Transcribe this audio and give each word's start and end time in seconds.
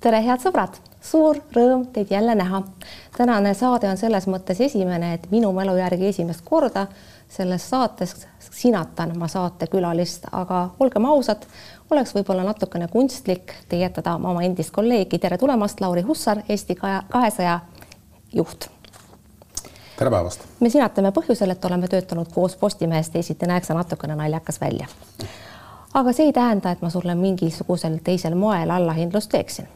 tere, 0.00 0.20
head 0.24 0.40
sõbrad, 0.40 0.78
suur 1.04 1.38
rõõm 1.54 1.84
teid 1.92 2.10
jälle 2.10 2.34
näha. 2.34 2.62
tänane 3.16 3.54
saade 3.54 3.88
on 3.88 3.96
selles 3.96 4.26
mõttes 4.26 4.60
esimene, 4.60 5.14
et 5.14 5.30
minu 5.30 5.52
mälu 5.52 5.76
järgi 5.76 6.06
esimest 6.06 6.40
korda 6.44 6.86
selles 7.28 7.68
saates 7.70 8.14
sinatan 8.50 9.12
ma 9.18 9.28
saatekülalist, 9.28 10.26
aga 10.32 10.70
olgem 10.80 11.04
ausad, 11.04 11.44
oleks 11.90 12.14
võib-olla 12.14 12.44
natukene 12.44 12.88
kunstlik 12.88 13.52
teietada 13.68 14.14
oma 14.14 14.42
endist 14.42 14.70
kolleegi, 14.70 15.18
tere 15.18 15.38
tulemast, 15.38 15.80
Lauri 15.80 16.02
Hussar, 16.02 16.42
Eesti 16.48 16.74
kahesaja 17.08 17.60
juht. 18.32 18.70
tere 19.96 20.10
päevast. 20.10 20.40
me 20.60 20.70
sinatame 20.70 21.12
põhjusel, 21.12 21.50
et 21.50 21.64
oleme 21.64 21.88
töötanud 21.88 22.32
koos 22.32 22.56
Postimehes, 22.56 23.10
teisiti 23.10 23.46
näeks 23.46 23.66
see 23.66 23.76
natukene 23.76 24.16
naljakas 24.16 24.60
välja. 24.60 24.86
aga 25.94 26.12
see 26.12 26.26
ei 26.26 26.32
tähenda, 26.32 26.70
et 26.70 26.82
ma 26.82 26.90
sulle 26.90 27.14
mingisugusel 27.14 27.98
teisel 28.04 28.34
moel 28.34 28.70
allahindlust 28.70 29.30
teeksin 29.30 29.68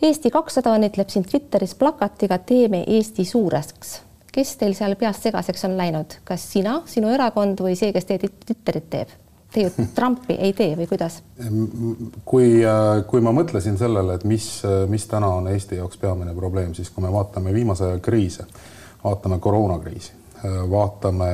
Eesti 0.00 0.30
kakssada 0.32 0.72
õnnitleb 0.72 1.10
sind 1.12 1.28
Twitteris 1.28 1.74
plakatiga 1.76 2.38
Teeme 2.38 2.84
Eesti 2.86 3.24
suureks. 3.28 4.00
kes 4.32 4.54
teil 4.56 4.76
seal 4.78 4.94
peast 4.94 5.26
segaseks 5.26 5.64
on 5.66 5.74
läinud, 5.76 6.20
kas 6.24 6.44
sina, 6.52 6.82
sinu 6.86 7.10
erakond 7.10 7.60
või 7.60 7.74
see, 7.76 7.92
kes 7.92 8.06
teie 8.06 8.20
Twitterit 8.22 8.86
teeb? 8.90 9.10
Te 9.52 9.64
ju 9.64 9.70
Trumpi 9.96 10.36
ei 10.38 10.52
tee 10.56 10.76
või 10.78 10.86
kuidas? 10.88 11.20
kui, 12.24 12.62
äh, 12.64 13.02
kui 13.10 13.20
ma 13.20 13.34
mõtlesin 13.34 13.76
sellele, 13.76 14.16
et 14.16 14.24
mis, 14.24 14.46
äh, 14.64 14.86
mis 14.88 15.04
täna 15.10 15.32
on 15.40 15.50
Eesti 15.50 15.80
jaoks 15.80 15.98
peamine 15.98 16.34
probleem, 16.34 16.72
siis 16.74 16.90
kui 16.94 17.04
me 17.04 17.12
vaatame 17.12 17.52
viimase 17.54 17.90
aja 17.90 17.98
kriise, 18.00 18.46
vaatame 19.04 19.38
koroonakriisi, 19.42 20.12
äh, 20.44 20.60
vaatame 20.70 21.30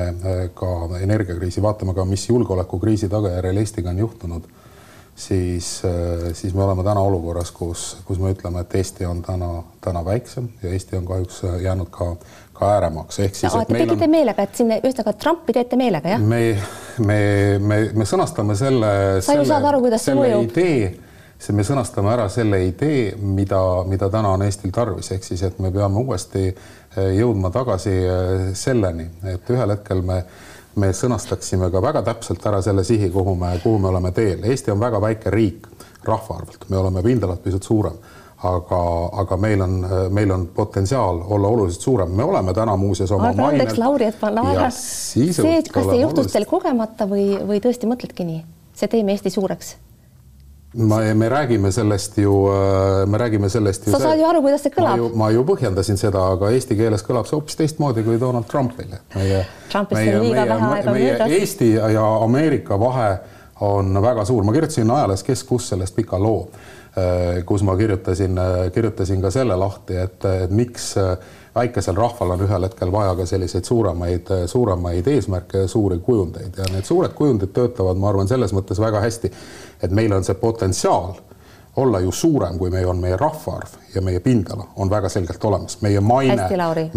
ka 0.57 0.73
energiakriisi, 0.99 1.61
vaatame 1.61 1.93
ka, 1.93 2.05
mis 2.05 2.27
julgeolekukriisi 2.29 3.09
tagajärjel 3.09 3.63
Eestiga 3.63 3.93
on 3.93 4.03
juhtunud 4.03 4.49
siis, 5.17 5.81
äh, 5.85 6.33
siis 6.33 6.53
me 6.53 6.63
oleme 6.63 6.83
täna 6.83 7.01
olukorras, 7.01 7.51
kus, 7.51 7.97
kus 8.05 8.19
me 8.21 8.31
ütleme, 8.35 8.61
et 8.61 8.75
Eesti 8.75 9.05
on 9.05 9.23
täna, 9.25 9.63
täna 9.81 10.05
väiksem 10.05 10.49
ja 10.63 10.69
Eesti 10.69 10.97
on 10.97 11.05
kahjuks 11.05 11.41
äh, 11.43 11.55
jäänud 11.61 11.89
ka, 11.91 12.11
ka 12.53 12.69
ääremaaks, 12.75 13.19
ehk 13.25 13.35
siis. 13.35 13.53
Te 13.53 13.73
tegite 13.73 13.97
meil... 13.97 14.13
meelega, 14.19 14.45
et 14.45 14.55
siin 14.55 14.71
ühesõnaga 14.77 15.15
Trumpi 15.17 15.57
teete 15.57 15.79
meelega, 15.79 16.13
jah? 16.13 16.21
me, 16.21 16.41
me, 17.01 17.19
me, 17.59 17.81
me 17.97 18.07
sõnastame 18.09 18.55
selle. 18.59 18.91
sa 19.25 19.39
ju 19.39 19.45
saad 19.49 19.65
aru, 19.71 19.81
kuidas 19.87 20.05
see 20.05 20.17
mõjub. 20.17 20.51
idee, 20.51 20.91
see 21.41 21.57
me 21.57 21.65
sõnastame 21.65 22.13
ära 22.13 22.27
selle 22.33 22.61
idee, 22.67 23.15
mida, 23.17 23.61
mida 23.89 24.11
täna 24.13 24.35
on 24.37 24.45
Eestil 24.45 24.73
tarvis, 24.75 25.09
ehk 25.17 25.25
siis, 25.25 25.41
et 25.49 25.57
me 25.63 25.73
peame 25.73 26.05
uuesti 26.05 26.51
äh, 26.51 27.09
jõudma 27.17 27.49
tagasi 27.55 27.97
selleni, 28.57 29.09
et 29.33 29.49
ühel 29.53 29.73
hetkel 29.73 30.05
me 30.05 30.21
me 30.77 30.91
sõnastaksime 30.93 31.71
ka 31.73 31.81
väga 31.83 32.03
täpselt 32.05 32.45
ära 32.45 32.61
selle 32.65 32.83
sihi, 32.87 33.09
kuhu 33.13 33.35
me, 33.35 33.55
kuhu 33.63 33.79
me 33.81 33.91
oleme 33.91 34.11
teel. 34.15 34.43
Eesti 34.45 34.71
on 34.73 34.79
väga 34.79 35.01
väike 35.01 35.33
riik 35.33 35.67
rahvaarvult, 36.07 36.69
me 36.69 36.77
oleme 36.77 37.03
pindalalt 37.03 37.43
pisut 37.43 37.65
suurem, 37.67 37.97
aga, 38.47 38.81
aga 39.23 39.37
meil 39.41 39.63
on, 39.65 39.79
meil 40.13 40.31
on 40.31 40.45
potentsiaal 40.55 41.23
olla 41.25 41.49
oluliselt 41.55 41.87
suurem, 41.89 42.13
me 42.15 42.23
oleme 42.23 42.53
täna 42.53 42.77
muuseas 42.77 43.11
oma 43.11 43.33
mainel. 43.33 43.61
andeks, 43.61 43.79
Lauri, 43.81 44.11
et 44.11 44.21
ma 44.21 44.31
naeran. 44.37 44.71
see, 44.71 45.33
kas 45.71 45.89
see 45.89 45.99
juhtus 46.01 46.31
teil 46.31 46.47
kogemata 46.49 47.09
või, 47.09 47.33
või 47.49 47.59
tõesti 47.63 47.89
mõtledki 47.89 48.27
nii? 48.29 48.45
see 48.77 48.89
teeme 48.93 49.15
Eesti 49.17 49.33
suureks 49.33 49.75
ma, 50.73 50.99
me 51.13 51.29
räägime 51.29 51.71
sellest 51.71 52.17
ju, 52.17 52.47
äh, 52.47 53.05
me 53.05 53.17
räägime 53.17 53.49
sellest 53.49 53.87
ju. 53.87 53.91
sa 53.91 53.99
saad 53.99 54.19
ju 54.19 54.25
aru, 54.25 54.41
kuidas 54.41 54.61
see 54.61 54.73
kõlab. 54.73 55.15
ma 55.15 55.29
ju 55.31 55.43
põhjendasin 55.47 55.97
seda, 55.97 56.23
aga 56.33 56.51
eesti 56.51 56.75
keeles 56.75 57.05
kõlab 57.07 57.29
see 57.29 57.37
hoopis 57.37 57.55
teistmoodi 57.55 58.03
kui 58.03 58.19
Donald 58.19 58.49
Trumpil. 58.51 58.97
meie, 59.15 59.45
meie, 59.91 60.19
meie, 60.21 60.91
meie 60.91 61.39
Eesti 61.39 61.71
ja 61.73 62.05
Ameerika 62.23 62.79
vahe 62.79 63.17
on 63.61 64.01
väga 64.01 64.25
suur, 64.25 64.43
ma 64.43 64.53
kirjutasin 64.53 64.91
ajalehes 64.91 65.23
Kes 65.23 65.43
kus 65.43 65.69
sellest 65.69 65.95
pika 65.95 66.19
loo, 66.19 66.49
äh, 66.97 67.43
kus 67.45 67.63
ma 67.63 67.77
kirjutasin, 67.77 68.37
äh, 68.37 68.71
kirjutasin 68.71 69.21
ka 69.21 69.31
selle 69.31 69.55
lahti, 69.55 69.97
et, 69.97 70.25
et 70.25 70.51
miks 70.51 70.95
väikesel 71.57 71.97
rahval 71.97 72.35
on 72.35 72.43
ühel 72.45 72.67
hetkel 72.67 72.91
vaja 72.93 73.15
ka 73.17 73.25
selliseid 73.25 73.65
suuremaid, 73.65 74.33
suuremaid 74.45 75.07
eesmärke 75.13 75.65
ja 75.65 75.67
suuri 75.71 75.99
kujundeid. 76.05 76.57
Ja 76.57 76.67
need 76.73 76.85
suured 76.87 77.15
kujundid 77.17 77.53
töötavad, 77.55 77.97
ma 77.97 78.11
arvan, 78.13 78.29
selles 78.29 78.53
mõttes 78.55 78.81
väga 78.81 79.01
hästi, 79.03 79.31
et 79.83 79.95
meil 79.95 80.13
on 80.15 80.25
see 80.27 80.37
potentsiaal 80.37 81.15
olla 81.77 81.99
ju 82.01 82.11
suurem, 82.11 82.57
kui 82.57 82.71
meie 82.73 82.87
on 82.89 82.97
meie 82.97 83.17
rahvaarv 83.17 83.75
ja 83.93 84.01
meie 84.01 84.19
pindala 84.19 84.65
on 84.81 84.89
väga 84.89 85.09
selgelt 85.13 85.43
olemas, 85.45 85.77
meie 85.85 86.01
maine, 86.01 86.47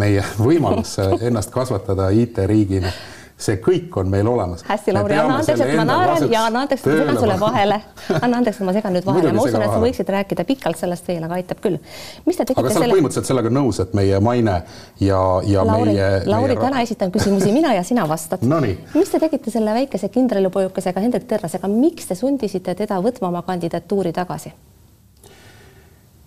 meie 0.00 0.24
võimalus 0.40 0.96
ennast 1.20 1.52
kasvatada 1.52 2.08
IT-riigina 2.16 2.92
see 3.40 3.58
kõik 3.64 3.96
on 4.00 4.10
meil 4.12 4.28
olemas. 4.28 4.62
hästi, 4.68 4.92
Lauri, 4.94 5.16
anna 5.16 5.38
andeks, 5.40 5.62
et 5.64 5.76
ma 5.78 5.84
naeran 5.88 6.26
ja 6.32 6.44
anna 6.48 6.64
andeks, 6.66 6.84
et 6.84 6.92
ma 6.92 6.98
segan 7.00 7.20
sulle 7.22 7.36
vahele. 7.40 7.78
anna 8.20 8.40
andeks, 8.40 8.60
et 8.60 8.66
ma 8.68 8.74
segan 8.76 8.96
nüüd 8.96 9.06
vahele, 9.10 9.32
ma 9.36 9.44
usun, 9.46 9.64
et 9.64 9.72
sa 9.72 9.82
võiksid 9.82 10.12
rääkida 10.14 10.46
pikalt 10.48 10.80
sellest 10.80 11.08
veel, 11.08 11.22
aga 11.26 11.38
aitab 11.40 11.62
küll. 11.64 11.78
mis 12.26 12.40
te 12.40 12.44
tegite 12.44 12.60
aga 12.60 12.72
sa 12.72 12.80
oled 12.80 12.86
selle... 12.86 12.96
põhimõtteliselt 12.96 13.30
sellega 13.32 13.52
nõus, 13.56 13.82
et 13.84 13.94
meie 13.96 14.20
maine 14.24 14.56
ja, 15.00 15.20
ja 15.48 15.66
Lauri, 15.66 15.94
meie. 15.94 16.10
Lauri 16.28 16.56
meie..., 16.56 16.64
täna 16.66 16.82
esitan 16.86 17.14
küsimusi 17.14 17.52
mina 17.54 17.74
ja 17.76 17.84
sina 17.86 18.08
vastad 18.08 18.44
no. 18.44 18.60
mis 18.94 19.12
te 19.12 19.22
tegite 19.22 19.52
selle 19.52 19.76
väikese 19.76 20.10
kindralipojukesega 20.12 21.04
Hendrik 21.06 21.28
Terrasega, 21.30 21.70
miks 21.70 22.10
te 22.10 22.18
sundisite 22.18 22.76
teda 22.76 23.00
võtma 23.04 23.32
oma 23.32 23.44
kandidatuuri 23.46 24.12
tagasi? 24.16 24.52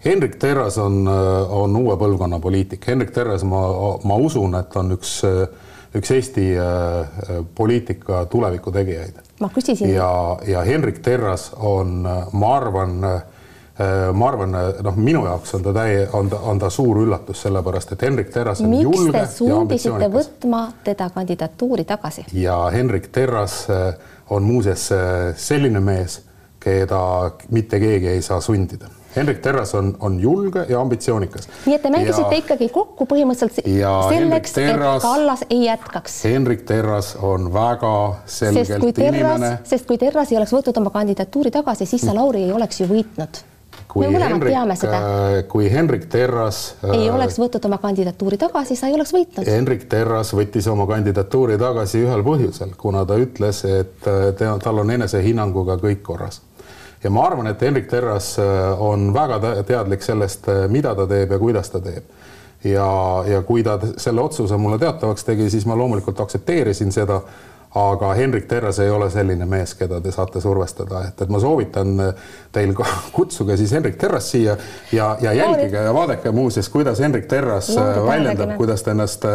Hendrik 0.03 0.35
Terras 0.35 0.77
on, 0.83 1.05
on 1.07 1.75
uue 1.79 1.93
põlvkonna 1.95 2.35
poliitik. 2.43 2.83
Hendrik 2.91 3.13
Terras, 3.15 3.45
ma, 3.47 3.61
ma 4.03 4.17
usun, 4.19 4.57
et 4.59 4.75
on 4.75 4.91
üks 4.97 5.13
äh, 5.23 5.45
üks 5.95 6.11
Eesti 6.11 6.57
äh, 6.57 6.65
äh, 6.65 7.45
poliitika 7.55 8.25
tuleviku 8.25 8.71
tegijaid. 8.71 9.13
ma 9.39 9.49
küsisin. 9.49 9.93
ja, 9.93 10.37
ja 10.47 10.61
Hendrik 10.61 10.99
Terras 10.99 11.51
on, 11.55 12.07
ma 12.31 12.55
arvan, 12.55 13.03
äh, 13.03 13.21
ma 14.13 14.27
arvan, 14.27 14.57
noh, 14.83 14.95
minu 14.95 15.25
jaoks 15.25 15.53
on 15.55 15.63
ta 15.63 15.73
täie, 15.73 16.07
on 16.13 16.29
ta, 16.29 16.39
on 16.39 16.59
ta 16.59 16.69
suur 16.69 17.03
üllatus, 17.03 17.41
sellepärast 17.45 17.93
et 17.93 18.01
Hendrik 18.01 18.33
Terras 18.33 18.61
on 18.61 18.69
Miks 18.73 18.83
julge 18.83 19.19
te 19.19 19.27
sundisite 19.37 20.09
võtma 20.13 20.65
teda 20.83 21.09
kandidatuuri 21.13 21.85
tagasi? 21.85 22.25
ja 22.33 22.57
Hendrik 22.73 23.11
Terras 23.11 23.67
on 24.29 24.43
muuseas 24.43 24.89
selline 25.37 25.79
mees, 25.79 26.21
keda 26.59 27.03
mitte 27.51 27.79
keegi 27.79 28.15
ei 28.15 28.21
saa 28.21 28.41
sundida 28.41 28.89
Hendrik 29.15 29.41
Terras 29.45 29.73
on, 29.77 29.93
on 29.99 30.19
julge 30.19 30.65
ja 30.69 30.81
ambitsioonikas. 30.81 31.47
nii 31.65 31.75
et 31.77 31.85
te 31.85 31.91
mängisite 31.93 32.31
ja, 32.31 32.41
ikkagi 32.41 32.69
kokku 32.73 33.07
põhimõtteliselt 33.09 33.61
selleks, 33.63 34.57
et 34.57 34.83
Kallas 35.03 35.45
ei 35.49 35.65
jätkaks. 35.67 36.19
Hendrik 36.29 36.65
Terras 36.67 37.13
on 37.21 37.51
väga 37.53 37.95
selgelt 38.25 38.93
terras, 38.95 39.15
inimene. 39.15 39.55
sest 39.69 39.89
kui 39.89 40.01
Terras 40.01 40.31
ei 40.33 40.41
oleks 40.41 40.53
võtnud 40.55 40.83
oma 40.83 40.93
kandidatuuri 40.93 41.53
tagasi, 41.53 41.89
siis 41.89 42.05
sa, 42.05 42.15
Lauri, 42.15 42.47
ei 42.47 42.53
oleks 42.55 42.81
ju 42.81 42.89
võitnud 42.89 43.43
kui 43.93 44.07
Henrik. 44.09 44.83
Äh, 44.83 45.43
kui 45.47 45.67
Hendrik 45.71 46.05
Terras 46.09 46.75
ei 46.87 47.07
äh, 47.07 47.15
oleks 47.15 47.37
võtnud 47.41 47.67
oma 47.69 47.77
kandidatuuri 47.81 48.39
tagasi, 48.41 48.77
sa 48.77 48.89
ei 48.89 48.97
oleks 48.97 49.13
võitnud. 49.13 49.49
Hendrik 49.49 49.85
Terras 49.91 50.33
võttis 50.33 50.67
oma 50.71 50.87
kandidatuuri 50.89 51.59
tagasi 51.61 52.01
ühel 52.05 52.25
põhjusel, 52.25 52.73
kuna 52.77 53.05
ta 53.05 53.19
ütles, 53.21 53.63
et 53.69 54.09
äh, 54.09 54.57
tal 54.63 54.81
on 54.81 54.95
enesehinnanguga 54.97 55.77
kõik 55.81 56.01
korras 56.05 56.41
ja 57.03 57.09
ma 57.09 57.25
arvan, 57.27 57.47
et 57.47 57.61
Hendrik 57.61 57.87
Terras 57.91 58.37
äh, 58.39 58.81
on 58.81 59.13
väga 59.13 59.39
teadlik 59.67 60.03
sellest, 60.03 60.47
äh, 60.47 60.67
mida 60.71 60.95
ta 60.95 61.07
teeb 61.07 61.31
ja 61.31 61.39
kuidas 61.39 61.69
ta 61.69 61.81
teeb. 61.83 62.03
ja, 62.63 63.23
ja 63.27 63.41
kui 63.43 63.63
ta 63.63 63.79
selle 63.97 64.21
otsuse 64.21 64.57
mulle 64.57 64.79
teatavaks 64.79 65.23
tegi, 65.27 65.49
siis 65.49 65.65
ma 65.67 65.75
loomulikult 65.75 66.19
aktsepteerisin 66.23 66.91
seda 66.95 67.21
aga 67.75 68.13
Hendrik 68.13 68.45
Terras 68.47 68.77
ei 68.79 68.89
ole 68.93 69.09
selline 69.09 69.45
mees, 69.49 69.73
keda 69.75 69.97
te 70.01 70.11
saate 70.13 70.41
survestada, 70.41 71.01
et, 71.07 71.21
et 71.25 71.29
ma 71.33 71.39
soovitan 71.41 71.97
teil 72.53 72.73
ka 72.77 72.85
kutsuge 73.17 73.57
siis 73.57 73.73
Hendrik 73.73 73.97
Terras 73.99 74.29
siia 74.31 74.55
ja, 74.93 75.09
ja 75.21 75.33
jälgige 75.33 75.81
ja 75.81 75.93
vaadake 75.93 76.31
muuseas, 76.31 76.69
kuidas 76.69 77.01
Hendrik 77.01 77.27
Terras 77.27 77.71
Loodud 77.73 78.07
väljendab, 78.07 78.55
kuidas 78.57 78.85
ta 78.85 78.93
ennast, 78.93 79.25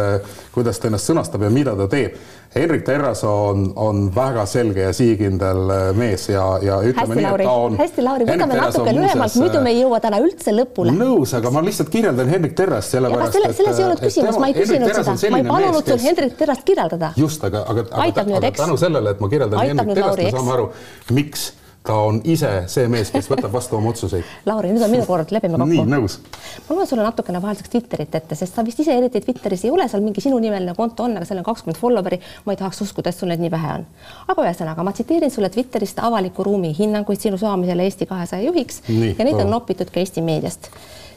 kuidas 0.55 0.79
ta 0.79 0.87
ennast 0.87 1.11
sõnastab 1.11 1.43
ja 1.45 1.51
mida 1.53 1.75
ta 1.75 1.89
teeb 1.91 2.15
Henrik 2.55 2.81
Terras 2.85 3.23
on, 3.23 3.73
on 3.75 4.07
väga 4.15 4.45
selge 4.49 4.81
ja 4.81 4.93
sihikindel 4.93 5.69
äh, 5.69 5.81
mees 5.97 6.23
ja, 6.31 6.45
ja 6.65 6.79
ütleme 6.81 7.13
hästi, 7.13 7.19
nii, 7.19 7.27
et 7.29 7.43
ta 7.45 7.51
on. 7.65 7.75
hästi, 7.77 8.05
Lauri, 8.07 8.25
võtame 8.25 8.57
natuke 8.57 8.93
lühemalt, 8.97 9.35
muidu 9.43 9.61
me 9.61 9.73
ei 9.75 9.83
jõua 9.83 9.99
täna 10.01 10.21
üldse 10.23 10.55
lõpule. 10.57 10.95
nõus, 10.97 11.35
aga 11.37 11.51
ma 11.53 11.61
lihtsalt 11.67 11.91
kirjeldan 11.93 12.33
Henrik 12.33 12.57
Terrast 12.57 12.95
sellepärast. 12.97 13.37
Selle, 13.37 13.53
selles 13.53 13.77
ei 13.77 13.85
olnud 13.85 14.01
küsimus, 14.01 14.41
ma 14.41 14.49
ei 14.49 14.57
küsinud 14.57 14.97
seda, 14.97 15.13
ma 15.35 15.43
ei 15.43 15.47
palunud 15.51 15.93
sul 15.93 16.03
Henrik 16.07 16.35
Terrast 16.41 16.65
kirjeldada. 16.65 17.13
just, 17.21 17.45
aga, 17.45 17.63
aga, 17.69 17.85
aga, 17.91 18.25
aga 18.41 18.53
tänu 18.63 18.81
sellele, 18.81 19.13
et 19.13 19.21
ma 19.21 19.29
kirjeldan 19.29 19.61
Aitab 19.61 19.85
Henrik 19.85 20.01
Terrast, 20.01 20.25
me 20.25 20.35
saame 20.39 20.55
aru, 20.57 20.69
miks 21.13 21.49
ta 21.89 21.95
on 22.05 22.19
ise 22.23 22.49
see 22.69 22.87
mees, 22.91 23.09
kes 23.13 23.27
võtab 23.31 23.53
vastu 23.53 23.77
oma 23.77 23.89
otsuseid. 23.89 24.27
Lauri, 24.49 24.69
nüüd 24.75 24.85
on 24.85 24.91
minu 24.93 25.05
kord, 25.07 25.31
lepime 25.33 25.57
kokku. 25.57 25.69
nii, 25.71 25.85
nõus. 25.89 26.19
ma 26.67 26.77
loen 26.77 26.89
sulle 26.89 27.05
natukene 27.05 27.41
vahelduseks 27.41 27.73
Twitterit 27.73 28.17
ette, 28.19 28.37
sest 28.37 28.57
sa 28.57 28.65
vist 28.67 28.81
ise 28.83 28.93
eriti 28.93 29.21
Twitteris 29.25 29.65
ei 29.65 29.73
ole, 29.73 29.87
seal 29.89 30.03
mingi 30.05 30.21
sinunimeline 30.21 30.75
konto 30.77 31.07
on, 31.07 31.17
aga 31.17 31.25
seal 31.25 31.41
on 31.41 31.47
kakskümmend 31.47 31.79
follower'i. 31.81 32.19
ma 32.45 32.53
ei 32.53 32.59
tahaks 32.61 32.83
uskuda, 32.85 33.09
et 33.09 33.17
sul 33.17 33.31
neid 33.33 33.41
nii 33.41 33.51
vähe 33.53 33.75
on. 33.79 33.87
aga 34.27 34.45
ühesõnaga, 34.45 34.85
ma 34.85 34.93
tsiteerin 34.93 35.33
sulle 35.33 35.49
Twitterist 35.53 36.01
avaliku 36.05 36.45
ruumi 36.45 36.75
hinnanguid 36.77 37.21
sinu 37.25 37.41
saamisele 37.41 37.87
Eesti 37.89 38.05
kahesaja 38.09 38.45
juhiks 38.45 38.83
nii, 38.87 39.15
ja 39.17 39.25
neid 39.25 39.41
on 39.41 39.49
nopitud 39.55 39.89
ka 39.89 40.03
Eesti 40.03 40.21
meediast. 40.25 40.69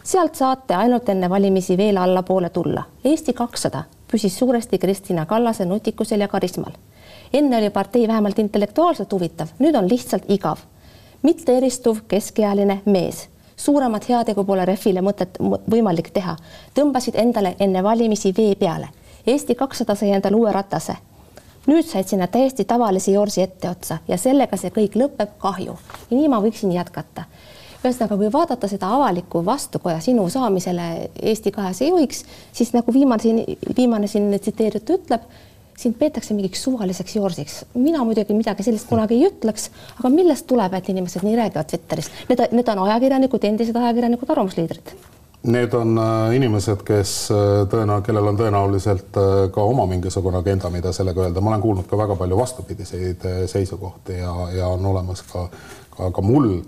sealt 0.05 0.41
saate 0.41 0.75
ainult 0.79 1.09
enne 1.13 1.29
valimisi 1.31 1.77
veel 1.77 2.01
allapoole 2.01 2.49
tulla. 2.51 2.89
Eesti 3.05 3.37
kakssada 3.37 3.85
püsis 4.09 4.39
suuresti 4.39 4.79
Kristina 4.79 5.27
Kallase 5.27 5.69
nutikusel 5.69 6.25
ja 6.25 6.29
karismal 6.29 6.73
enne 7.33 7.59
oli 7.59 7.71
partei 7.71 8.09
vähemalt 8.09 8.39
intellektuaalselt 8.39 9.13
huvitav, 9.13 9.49
nüüd 9.59 9.77
on 9.79 9.89
lihtsalt 9.91 10.25
igav. 10.29 10.59
mitte 11.23 11.57
eristuv 11.57 11.99
keskealine 12.09 12.81
mees, 12.85 13.29
suuremat 13.57 14.09
heategu 14.09 14.45
pole 14.45 14.65
Refile 14.65 15.01
mõtet 15.01 15.39
võimalik 15.71 16.11
teha. 16.11 16.37
tõmbasid 16.75 17.15
endale 17.15 17.57
enne 17.61 17.83
valimisi 17.83 18.35
vee 18.37 18.55
peale. 18.55 18.89
Eesti 19.27 19.55
kakssada 19.55 19.95
sai 19.95 20.11
endale 20.11 20.37
uue 20.37 20.53
ratase. 20.53 20.97
nüüd 21.67 21.87
said 21.87 22.07
sinna 22.07 22.27
täiesti 22.27 22.65
tavalise 22.65 23.13
Jorsi 23.13 23.43
etteotsa 23.43 23.99
ja 24.09 24.17
sellega 24.17 24.57
see 24.57 24.71
kõik 24.71 24.97
lõpeb 24.97 25.39
kahju. 25.39 25.79
ja 26.11 26.17
nii 26.17 26.29
ma 26.29 26.41
võiksin 26.41 26.73
jätkata 26.73 27.25
ühesõnaga, 27.83 28.17
kui 28.17 28.33
vaadata 28.33 28.69
seda 28.69 28.93
avalikku 28.95 29.45
vastukoja 29.45 30.01
sinu 30.01 30.29
saamisele 30.31 31.11
Eesti 31.23 31.51
kahesaja 31.51 31.91
juhiks, 31.91 32.25
siis 32.53 32.73
nagu 32.73 32.93
viimane 32.95 33.23
siin, 33.23 33.43
viimane 33.77 34.07
siin 34.07 34.31
tsiteeritud 34.39 35.01
ütleb 35.01 35.27
sind 35.83 35.99
peetakse 35.99 36.35
mingiks 36.35 36.63
suvaliseks 36.65 37.17
joorsiks. 37.17 37.63
mina 37.75 38.05
muidugi 38.05 38.35
midagi 38.37 38.67
sellist 38.67 38.89
kunagi 38.91 39.19
ei 39.19 39.31
ütleks, 39.31 39.71
aga 39.99 40.13
millest 40.13 40.47
tuleb, 40.51 40.75
et 40.79 40.93
inimesed 40.93 41.25
nii 41.27 41.39
räägivad 41.39 41.71
Twitteris? 41.71 42.11
Need, 42.29 42.45
need 42.53 42.69
on 42.75 42.85
ajakirjanikud, 42.87 43.51
endised 43.51 43.77
ajakirjanikud, 43.77 44.31
arvamusliidrid. 44.31 44.95
Need 45.43 45.73
on 45.75 45.99
äh, 45.99 46.37
inimesed, 46.37 46.85
kes 46.87 47.13
äh, 47.35 47.65
tõenäoliselt, 47.67 48.07
kellel 48.07 48.29
on 48.31 48.37
tõenäoliselt 48.39 49.17
äh, 49.19 49.33
ka 49.51 49.65
oma 49.67 49.89
mingisugune 49.91 50.39
agenda, 50.39 50.71
mida 50.71 50.93
sellega 50.95 51.25
öelda. 51.25 51.43
ma 51.43 51.51
olen 51.51 51.65
kuulnud 51.65 51.89
ka 51.91 51.99
väga 51.99 52.15
palju 52.21 52.39
vastupidiseid 52.39 53.27
seisukohti 53.51 54.21
ja, 54.21 54.35
ja 54.55 54.69
on 54.71 54.87
olemas 54.87 55.25
ka, 55.33 55.49
ka, 55.97 56.11
ka 56.15 56.23
mul 56.23 56.63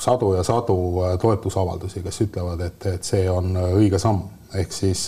sadu 0.00 0.30
ja 0.32 0.42
sadu 0.42 0.76
toetusavaldusi, 1.20 2.00
kes 2.00 2.20
ütlevad, 2.24 2.62
et, 2.64 2.86
et 2.94 3.04
see 3.04 3.26
on 3.28 3.50
õige 3.74 3.98
samm, 4.00 4.22
ehk 4.56 4.72
siis 4.72 5.02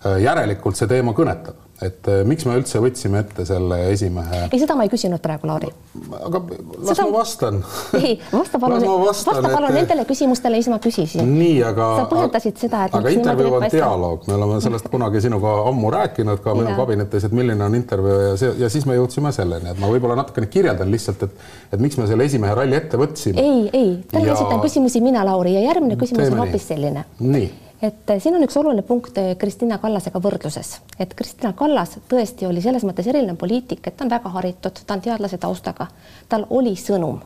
järelikult 0.00 0.78
see 0.80 0.88
teema 0.88 1.12
kõnetab 1.16 1.70
et 1.84 2.08
äh, 2.12 2.20
miks 2.28 2.44
me 2.44 2.54
üldse 2.58 2.80
võtsime 2.82 3.22
ette 3.24 3.44
selle 3.48 3.78
esimehe? 3.90 4.42
ei, 4.50 4.60
seda 4.60 4.76
ma 4.76 4.84
ei 4.84 4.90
küsinud 4.92 5.20
praegu, 5.24 5.48
Lauri. 5.48 5.70
aga 6.18 6.40
las 6.50 6.90
seda... 6.92 7.06
ma 7.06 7.14
vastan. 7.14 7.60
ei, 7.96 8.18
vasta 8.32 8.60
palun, 8.60 8.84
vasta 9.06 9.34
palun 9.46 9.70
et... 9.70 9.76
nendele 9.78 10.04
küsimustele, 10.08 10.60
mis 10.60 10.68
ma 10.72 10.80
küsisin. 10.82 11.24
nii, 11.24 11.54
aga. 11.70 11.86
sa 12.02 12.08
põhjendasid 12.10 12.60
seda, 12.60 12.82
et. 12.88 12.98
aga 13.00 13.14
intervjuu 13.14 13.56
on 13.60 13.66
dialoog, 13.72 14.28
me 14.28 14.36
oleme 14.36 14.58
sellest 14.64 14.90
kunagi 14.92 15.24
sinuga 15.24 15.54
ammu 15.70 15.94
rääkinud 15.96 16.44
ka 16.44 16.56
minu 16.58 16.76
kabinetis, 16.78 17.28
et 17.30 17.36
milline 17.36 17.64
on 17.64 17.78
intervjuu 17.80 18.20
ja 18.26 18.36
see 18.40 18.52
ja 18.60 18.72
siis 18.72 18.84
me 18.88 18.98
jõudsime 18.98 19.32
selleni, 19.36 19.72
et 19.72 19.80
ma 19.80 19.88
võib-olla 19.92 20.18
natukene 20.20 20.50
kirjeldan 20.52 20.92
lihtsalt, 20.92 21.24
et, 21.28 21.48
et 21.72 21.80
miks 21.80 21.96
me 22.00 22.10
selle 22.10 22.28
esimehe 22.28 22.60
ralli 22.60 22.76
ette 22.76 23.00
võtsime. 23.00 23.40
ei, 23.40 23.64
ei, 23.72 23.90
täna 24.12 24.28
ja... 24.28 24.36
esitan 24.36 24.60
küsimusi 24.60 25.00
mina, 25.04 25.24
Lauri, 25.24 25.56
ja 25.56 25.64
järgmine 25.70 25.96
küsimus 26.00 26.26
Teeme 26.28 26.36
on 26.36 26.44
hoopis 26.44 26.68
selline. 26.74 27.08
nii 27.24 27.48
et 27.82 28.12
siin 28.18 28.36
on 28.36 28.44
üks 28.44 28.56
oluline 28.60 28.82
punkt 28.86 29.18
Kristina 29.38 29.78
Kallasega 29.78 30.20
võrdluses, 30.22 30.76
et 31.00 31.14
Kristina 31.16 31.52
Kallas 31.56 31.96
tõesti 32.08 32.48
oli 32.48 32.62
selles 32.64 32.84
mõttes 32.84 33.08
eriline 33.08 33.36
poliitik, 33.40 33.86
et 33.86 33.96
ta 33.96 34.04
on 34.04 34.12
väga 34.12 34.32
haritud, 34.36 34.82
ta 34.86 34.96
on 34.96 35.04
teadlase 35.04 35.38
taustaga, 35.40 35.86
tal 36.28 36.46
oli 36.50 36.76
sõnum 36.76 37.20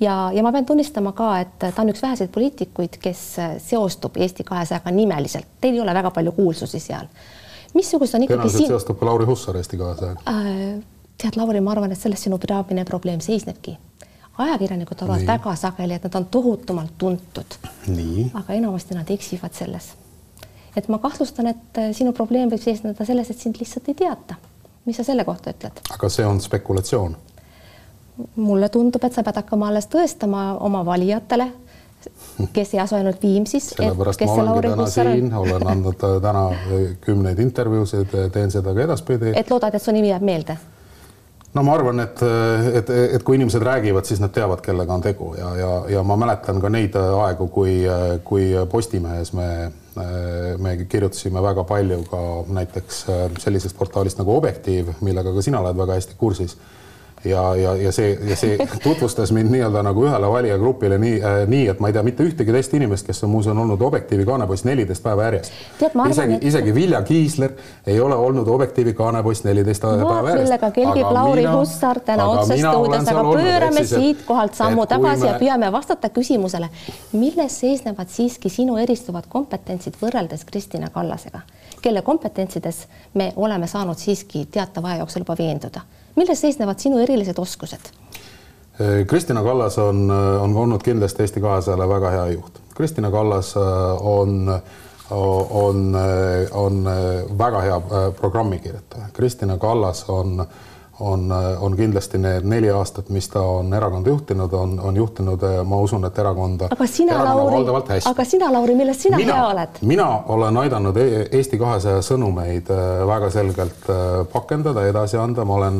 ja, 0.00 0.30
ja 0.34 0.42
ma 0.42 0.52
pean 0.52 0.66
tunnistama 0.66 1.12
ka, 1.16 1.30
et 1.44 1.56
ta 1.64 1.82
on 1.82 1.92
üks 1.92 2.02
väheseid 2.02 2.32
poliitikuid, 2.34 2.98
kes 3.02 3.22
seostub 3.64 4.16
Eesti 4.16 4.46
kahesajaga 4.46 4.92
nimeliselt, 4.94 5.56
teil 5.60 5.78
ei 5.78 5.84
ole 5.84 5.94
väga 5.94 6.10
palju 6.14 6.32
kuulsusi 6.36 6.80
seal. 6.82 7.08
missugused 7.74 8.18
on 8.18 8.28
ikkagi 8.28 8.50
siin. 8.50 8.68
seostub 8.68 8.98
ka 8.98 9.06
Lauri 9.06 9.26
Hussar 9.26 9.56
Eesti 9.56 9.78
kahesajaga 9.78 10.20
äh,. 10.28 10.82
tead, 11.18 11.36
Lauri, 11.36 11.60
ma 11.60 11.72
arvan, 11.72 11.92
et 11.92 12.00
selles 12.00 12.22
sinu 12.22 12.38
peamine 12.38 12.84
probleem 12.84 13.20
seisnebki 13.20 13.78
ajakirjanikud 14.38 15.02
arvavad 15.02 15.20
Nii. 15.20 15.26
väga 15.26 15.56
sageli, 15.56 15.94
et 15.94 16.04
nad 16.04 16.14
on 16.14 16.26
tohutumalt 16.26 16.98
tuntud. 16.98 17.58
aga 18.34 18.52
enamasti 18.52 18.94
nad 18.94 19.10
eksivad 19.10 19.52
selles. 19.52 19.92
et 20.76 20.88
ma 20.88 20.98
kahtlustan, 20.98 21.46
et 21.46 21.78
äh, 21.78 21.92
sinu 21.92 22.12
probleem 22.12 22.50
võib 22.50 22.62
seisneda 22.62 23.04
selles, 23.04 23.30
et 23.30 23.38
sind 23.38 23.60
lihtsalt 23.60 23.88
ei 23.88 23.94
teata. 23.94 24.34
mis 24.84 24.96
sa 24.96 25.04
selle 25.04 25.24
kohta 25.24 25.50
ütled? 25.50 25.82
aga 25.94 26.08
see 26.08 26.26
on 26.26 26.40
spekulatsioon. 26.40 27.16
mulle 28.36 28.68
tundub, 28.68 29.04
et 29.04 29.12
sa 29.12 29.22
pead 29.22 29.36
hakkama 29.36 29.68
alles 29.68 29.86
tõestama 29.86 30.56
oma 30.60 30.84
valijatele, 30.84 31.52
kes 32.52 32.74
ei 32.74 32.80
asu 32.80 32.94
ainult 32.94 33.22
Viimsis. 33.22 33.70
sellepärast 33.76 34.20
ma 34.26 34.32
olengi 34.32 34.68
täna 34.68 34.86
siin, 34.90 35.34
olen 35.34 35.66
andnud 35.66 36.02
äh, 36.02 36.20
täna 36.22 36.46
äh, 36.50 36.86
kümneid 37.00 37.38
intervjuusid, 37.38 38.18
teen 38.32 38.50
seda 38.50 38.74
ka 38.74 38.88
edaspidi. 38.88 39.32
et 39.36 39.50
loodad, 39.50 39.74
et 39.74 39.82
su 39.82 39.94
nimi 39.94 40.10
jääb 40.10 40.26
meelde? 40.26 40.58
No 41.54 41.62
ma 41.62 41.74
arvan, 41.78 42.02
et, 42.02 42.22
et, 42.80 42.90
et 43.16 43.22
kui 43.22 43.38
inimesed 43.38 43.62
räägivad, 43.62 44.06
siis 44.08 44.20
nad 44.22 44.32
teavad, 44.34 44.62
kellega 44.64 44.94
on 44.94 45.04
tegu. 45.04 45.32
Ja, 45.38 45.54
ja, 45.58 45.72
ja 45.96 46.02
ma 46.06 46.16
mäletan 46.20 46.60
ka 46.62 46.70
neid 46.72 46.96
aegu, 46.98 47.48
kui, 47.54 47.76
kui 48.26 48.50
Postimehes 48.70 49.32
me, 49.38 49.48
me 50.58 50.76
kirjutasime 50.82 51.42
väga 51.42 51.66
palju 51.68 52.00
ka 52.10 52.22
näiteks 52.58 53.04
sellisest 53.44 53.78
portaalist 53.78 54.18
nagu 54.18 54.34
Objektiiv, 54.36 54.96
millega 55.06 55.34
ka 55.34 55.44
sina 55.46 55.62
oled 55.62 55.78
väga 55.78 56.00
hästi 56.00 56.18
kursis 56.18 56.58
ja, 57.24 57.56
ja, 57.56 57.76
ja 57.76 57.92
see, 57.92 58.18
ja 58.28 58.36
see 58.36 58.58
tutvustas 58.82 59.32
mind 59.32 59.50
nii-öelda 59.50 59.82
nagu 59.82 60.04
ühele 60.04 60.28
valijagrupile 60.30 60.98
nii 60.98 61.14
äh,, 61.22 61.38
nii 61.48 61.68
et 61.72 61.80
ma 61.80 61.88
ei 61.88 61.96
tea 61.96 62.02
mitte 62.06 62.26
ühtegi 62.26 62.52
teist 62.52 62.74
inimest, 62.74 63.06
kes 63.06 63.24
on 63.24 63.30
muuseas 63.32 63.56
olnud 63.56 63.80
Objektiivi 63.80 64.24
kaanepoiss 64.28 64.64
neliteist 64.64 65.02
päeva 65.02 65.24
järjest. 65.28 65.52
isegi 66.10 66.34
et..., 66.34 66.44
isegi 66.44 66.74
Vilja 66.74 67.02
Kiisler 67.02 67.52
ei 67.86 68.00
ole 68.00 68.14
olnud 68.14 68.48
Objektiivi 68.48 68.94
kaanepoiss 68.94 69.44
neliteist 69.44 69.82
päeva 69.82 70.28
järjest. 70.28 70.42
millega 70.42 70.70
kelgib 70.70 71.10
Lauri 71.18 71.44
Hussar 71.44 72.00
täna 72.00 72.26
otses 72.26 72.60
stuudios, 72.60 73.08
aga 73.08 73.24
pöörame 73.24 73.84
siitkohalt 73.84 74.54
sammu 74.54 74.86
tagasi 74.86 75.24
me... 75.24 75.30
ja 75.30 75.38
püüame 75.40 75.72
vastata 75.72 76.08
küsimusele, 76.08 76.68
milles 77.12 77.60
seisnevad 77.60 78.08
siiski 78.08 78.52
sinu 78.52 78.76
eristuvad 78.76 79.28
kompetentsid 79.28 79.96
võrreldes 80.02 80.44
Kristina 80.44 80.90
Kallasega, 80.90 81.40
kelle 81.82 82.02
kompetentsides 82.02 82.86
me 83.14 83.32
oleme 83.36 83.66
saanud 83.66 83.98
siiski 83.98 84.46
teatava 84.50 84.92
aja 84.92 85.04
jooksul 85.04 85.24
juba 85.24 85.36
veenduda 85.38 85.80
milles 86.16 86.40
seisnevad 86.40 86.78
sinu 86.78 86.98
erilised 87.02 87.38
oskused? 87.38 87.90
Kristina 89.06 89.42
Kallas 89.42 89.78
on, 89.78 90.10
on 90.10 90.56
olnud 90.56 90.82
kindlasti 90.82 91.22
Eesti 91.22 91.40
kahesajale 91.40 91.88
väga 91.88 92.10
hea 92.10 92.26
juht. 92.32 92.58
Kristina 92.74 93.10
Kallas 93.10 93.54
äh, 93.56 93.62
on, 94.06 94.60
on, 95.10 95.96
on 96.50 96.84
väga 97.38 97.60
hea 97.60 97.76
äh, 97.76 98.08
programmikirjutaja. 98.20 99.06
Kristina 99.12 99.58
Kallas 99.58 100.04
on 100.08 100.40
äh, 100.40 100.46
on, 101.00 101.32
on 101.60 101.76
kindlasti 101.76 102.18
need 102.18 102.46
neli 102.46 102.70
aastat, 102.70 103.08
mis 103.08 103.28
ta 103.28 103.42
on 103.42 103.74
erakonda 103.74 104.08
juhtinud, 104.08 104.52
on, 104.52 104.80
on 104.80 104.96
juhtinud, 104.96 105.42
ma 105.64 105.76
usun, 105.76 106.04
et 106.04 106.18
erakonda. 106.18 106.68
aga 106.70 106.86
sina, 106.86 107.18
Lauri, 107.24 107.64
aga 108.10 108.24
sina, 108.24 108.52
Lauri, 108.52 108.74
milles 108.74 109.02
sina 109.02 109.16
mina, 109.16 109.34
hea 109.34 109.48
oled? 109.48 109.82
mina 109.82 110.08
olen 110.28 110.56
aidanud 110.56 110.96
e-, 110.96 111.26
Eesti 111.32 111.58
kahesaja 111.58 112.02
sõnumeid 112.02 112.70
äh, 112.70 113.02
väga 113.06 113.30
selgelt 113.30 113.90
äh, 113.90 114.22
pakendada, 114.32 114.86
edasi 114.86 115.18
anda, 115.18 115.44
ma 115.44 115.58
olen, 115.60 115.78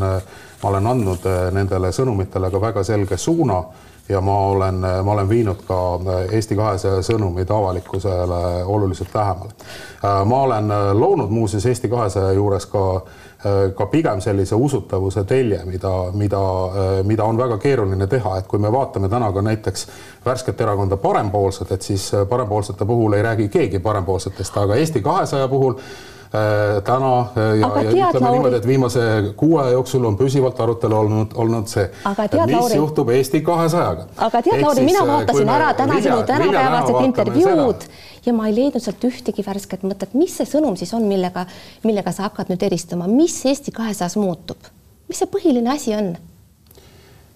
ma 0.63 0.71
olen 0.73 0.93
andnud 0.95 1.27
nendele 1.55 1.93
sõnumitele 1.95 2.51
ka 2.51 2.61
väga 2.61 2.85
selge 2.85 3.19
suuna 3.19 3.63
ja 4.09 4.21
ma 4.21 4.35
olen, 4.51 4.81
ma 5.05 5.13
olen 5.13 5.29
viinud 5.29 5.63
ka 5.65 5.79
Eesti 6.33 6.57
kahesaja 6.59 7.05
sõnumid 7.07 7.49
avalikkusele 7.51 8.65
oluliselt 8.65 9.15
lähemale. 9.15 9.55
ma 10.03 10.43
olen 10.43 10.69
loonud 10.99 11.31
muuseas 11.31 11.67
Eesti 11.67 11.89
kahesaja 11.89 12.33
juures 12.37 12.67
ka 12.67 12.85
Äh, 12.95 13.34
ka 13.77 13.87
pigem 13.93 14.21
sellise 14.25 14.57
usutavuse 14.57 15.25
telje, 15.29 15.61
mida, 15.69 15.93
mida, 16.13 16.41
äh, 16.41 17.03
mida 17.05 17.25
on 17.25 17.39
väga 17.39 17.59
keeruline 17.59 18.07
teha, 18.07 18.39
et 18.39 18.49
kui 18.49 18.59
me 18.59 18.73
vaatame 18.73 19.11
täna 19.13 19.31
ka 19.33 19.43
näiteks 19.45 19.87
värsket 20.25 20.61
erakonda 20.61 20.97
Parempoolsed, 20.97 21.73
et 21.75 21.83
siis 21.83 22.09
äh, 22.15 22.25
parempoolsete 22.29 22.85
puhul 22.89 23.13
ei 23.13 23.23
räägi 23.23 23.49
keegi 23.49 23.79
parempoolsetest, 23.85 24.57
aga 24.65 24.81
Eesti 24.81 25.03
kahesaja 25.05 25.49
puhul 25.49 25.79
täna 26.85 27.11
ja, 27.37 27.69
ja 27.79 28.09
ütleme 28.09 28.31
niimoodi, 28.31 28.57
et 28.57 28.65
viimase 28.67 29.03
kuu 29.39 29.59
aja 29.63 29.77
jooksul 29.77 30.05
on 30.09 30.17
püsivalt 30.19 30.59
arutelu 30.61 30.97
olnud, 30.99 31.37
olnud 31.39 31.71
see, 31.71 31.85
mis 31.87 32.57
Lauri... 32.57 32.81
juhtub 32.81 33.13
Eesti 33.15 33.39
kahesajaga. 33.47 34.09
aga 34.17 34.41
tead, 34.43 34.65
Lauri, 34.65 34.83
mina 34.89 35.05
vaatasin 35.07 35.53
ära 35.55 35.69
täna 35.79 36.01
sinu 36.03 36.25
tänapäevased 36.27 37.05
intervjuud 37.05 37.87
ja 38.27 38.35
ma 38.37 38.49
ei 38.49 38.57
leidnud 38.57 38.83
sealt 38.83 39.05
ühtegi 39.05 39.45
värsket 39.47 39.85
mõtet, 39.87 40.15
mis 40.19 40.37
see 40.39 40.49
sõnum 40.49 40.79
siis 40.81 40.93
on, 40.97 41.07
millega, 41.09 41.47
millega 41.85 42.13
sa 42.15 42.29
hakkad 42.29 42.53
nüüd 42.53 42.63
eristuma, 42.67 43.09
mis 43.11 43.37
Eesti 43.49 43.75
kahesajas 43.75 44.17
muutub, 44.21 44.71
mis 45.09 45.21
see 45.23 45.31
põhiline 45.31 45.73
asi 45.75 45.97
on? 45.97 46.15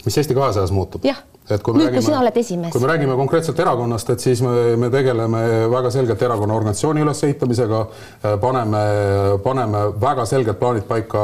mis 0.04 0.16
Eesti 0.16 0.36
kahesajas 0.38 0.72
muutub? 0.74 1.04
jah 1.08 1.20
et 1.50 1.62
kui 1.64 1.74
me 1.74 1.84
nüüd, 1.84 1.98
räägime, 1.98 2.70
kui 2.72 2.82
me 2.82 2.90
räägime 2.92 3.16
konkreetselt 3.18 3.60
erakonnast, 3.64 4.10
et 4.14 4.24
siis 4.24 4.42
me, 4.44 4.76
me 4.80 4.90
tegeleme 4.92 5.42
väga 5.72 5.92
selgelt 5.94 6.22
erakonna 6.22 6.56
organisatsiooni 6.58 7.04
ülesehitamisega, 7.06 7.84
paneme, 8.40 8.82
paneme 9.44 9.84
väga 10.00 10.26
selged 10.28 10.58
plaanid 10.60 10.88
paika 10.88 11.22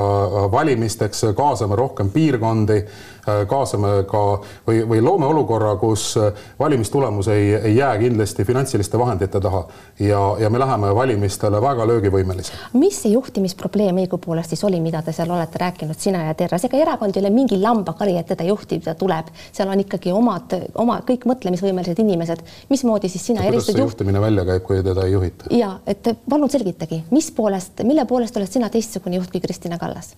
valimisteks, 0.53 1.27
kaasame 1.37 1.77
rohkem 1.81 2.13
piirkondi 2.15 2.83
kaasame 3.25 4.05
ka 4.09 4.23
või, 4.67 4.83
või 4.89 5.01
loome 5.05 5.27
olukorra, 5.27 5.75
kus 5.81 6.15
valimistulemus 6.59 7.29
ei, 7.33 7.55
ei 7.55 7.77
jää 7.77 7.97
kindlasti 7.99 8.45
finantsiliste 8.45 8.99
vahendite 8.99 9.41
taha. 9.41 9.65
Ja, 9.99 10.21
ja 10.41 10.51
me 10.51 10.59
läheme 10.59 10.95
valimistele 10.95 11.61
väga 11.63 11.87
löögivõimelised. 11.89 12.55
mis 12.73 13.01
see 13.03 13.15
juhtimisprobleem 13.15 14.03
õigupoolest 14.05 14.55
siis 14.55 14.65
oli, 14.65 14.81
mida 14.81 15.03
te 15.03 15.13
seal 15.13 15.31
olete 15.31 15.61
rääkinud, 15.61 15.99
sina 15.99 16.25
ja 16.29 16.35
Terras, 16.35 16.65
ega 16.69 16.81
erakond 16.81 17.17
ei 17.17 17.23
ole 17.25 17.31
mingi 17.35 17.59
lambakari, 17.61 18.17
et 18.19 18.29
teda 18.33 18.45
juhtida 18.49 18.95
tuleb, 18.99 19.31
seal 19.53 19.71
on 19.73 19.81
ikkagi 19.81 20.13
omad, 20.15 20.57
oma 20.81 21.01
kõik 21.07 21.27
mõtlemisvõimelised 21.29 22.01
inimesed. 22.05 22.43
mismoodi 22.71 23.11
siis 23.13 23.27
sina 23.33 23.45
eristud 23.45 23.79
juht... 23.79 23.93
juhtimine 23.93 24.21
välja 24.21 24.45
käib, 24.49 24.67
kui 24.67 24.83
teda 24.83 25.07
ei 25.07 25.13
juhita? 25.13 25.51
ja 25.55 25.77
et 25.87 26.15
palun 26.31 26.51
selgitage, 26.51 27.03
mis 27.11 27.31
poolest, 27.37 27.85
mille 27.85 28.07
poolest 28.11 28.37
oled 28.37 28.51
sina 28.51 28.71
teistsugune 28.71 29.21
juht 29.21 29.33
kui 29.33 29.43
Kristina 29.45 29.79
Kallas? 29.79 30.15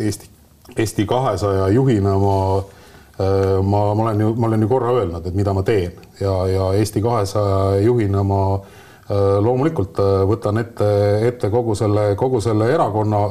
Eesti 0.00 0.32
Eesti 0.76 1.06
kahesaja 1.06 1.68
juhina 1.68 2.18
ma 2.18 2.36
ma, 3.62 3.94
ma 3.94 4.02
olen 4.02 4.20
ju, 4.20 4.34
ma 4.34 4.46
olen 4.46 4.62
ju 4.62 4.68
korra 4.68 4.92
öelnud, 4.92 5.26
et 5.26 5.34
mida 5.34 5.52
ma 5.52 5.62
teen 5.62 5.92
ja, 6.20 6.32
ja 6.48 6.72
Eesti 6.78 7.02
kahesaja 7.02 7.82
juhina 7.84 8.22
ma 8.24 8.42
loomulikult 9.42 9.98
võtan 10.30 10.62
ette, 10.62 10.88
ette 11.28 11.50
kogu 11.50 11.74
selle, 11.76 12.14
kogu 12.16 12.40
selle 12.40 12.70
erakonna 12.72 13.26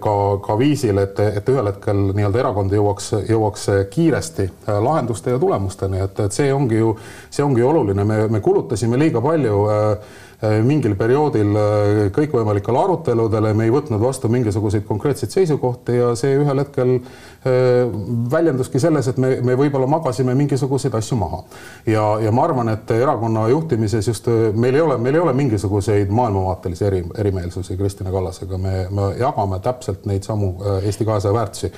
ka, 0.00 0.14
ka 0.44 0.58
viisil, 0.58 0.98
et, 1.02 1.18
et 1.40 1.48
ühel 1.50 1.70
hetkel 1.70 2.02
nii-öelda 2.14 2.42
erakond 2.44 2.72
jõuaks, 2.74 3.10
jõuaks 3.28 3.68
kiiresti 3.90 4.48
lahenduste 4.66 5.34
ja 5.34 5.40
tulemusteni, 5.42 6.02
et, 6.04 6.20
et 6.26 6.36
see 6.36 6.52
ongi 6.54 6.78
ju, 6.78 6.92
see 7.30 7.44
ongi 7.44 7.64
oluline, 7.64 8.04
me, 8.06 8.20
me 8.30 8.42
kulutasime 8.44 9.00
liiga 9.00 9.22
palju 9.24 9.64
äh, 9.70 9.80
Äh, 9.94 10.23
mingil 10.66 10.94
perioodil 10.98 11.56
äh, 11.58 11.98
kõikvõimalikele 12.14 12.80
aruteludele, 12.80 13.52
me 13.56 13.66
ei 13.68 13.72
võtnud 13.74 14.02
vastu 14.02 14.30
mingisuguseid 14.32 14.84
konkreetseid 14.88 15.34
seisukohti 15.34 15.98
ja 15.98 16.10
see 16.18 16.36
ühel 16.40 16.62
hetkel 16.62 16.94
äh, 16.96 17.94
väljenduski 18.32 18.82
selles, 18.82 19.08
et 19.10 19.20
me, 19.22 19.36
me 19.46 19.56
võib-olla 19.58 19.88
magasime 19.90 20.34
mingisuguseid 20.38 20.94
asju 20.98 21.18
maha. 21.20 21.42
ja, 21.86 22.04
ja 22.24 22.32
ma 22.34 22.46
arvan, 22.48 22.72
et 22.74 22.94
erakonna 22.96 23.48
juhtimises 23.52 24.08
just 24.08 24.30
meil 24.54 24.74
ei 24.74 24.84
ole, 24.84 24.98
meil 24.98 25.18
ei 25.18 25.24
ole 25.24 25.36
mingisuguseid 25.38 26.12
maailmavaatelisi 26.14 26.88
eri, 26.90 27.04
erimeelsusi 27.18 27.76
Kristina 27.76 28.14
Kallasega, 28.14 28.58
me, 28.58 28.86
me 28.90 29.10
jagame 29.18 29.60
täpselt 29.64 30.08
neid 30.10 30.26
samu 30.26 30.54
Eesti 30.84 31.04
kahesaja 31.04 31.34
väärtusi 31.34 31.72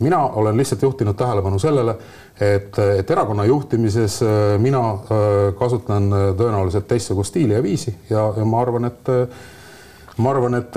mina 0.00 0.26
olen 0.26 0.56
lihtsalt 0.56 0.82
juhtinud 0.82 1.14
tähelepanu 1.14 1.58
sellele, 1.58 1.96
et, 2.40 2.78
et 2.98 3.10
erakonna 3.10 3.44
juhtimises 3.44 4.22
äh, 4.22 4.28
mina 4.58 4.90
äh, 4.90 5.08
kasutan 5.58 6.12
äh, 6.12 6.30
tõenäoliselt 6.38 6.88
teistsugust 6.90 7.34
stiili 7.34 7.54
ja 7.54 7.62
viisi 7.62 7.94
ja, 8.10 8.32
ja 8.36 8.44
ma 8.44 8.60
arvan, 8.60 8.88
et 8.90 9.12
ma 10.16 10.30
arvan, 10.30 10.54
et, 10.58 10.76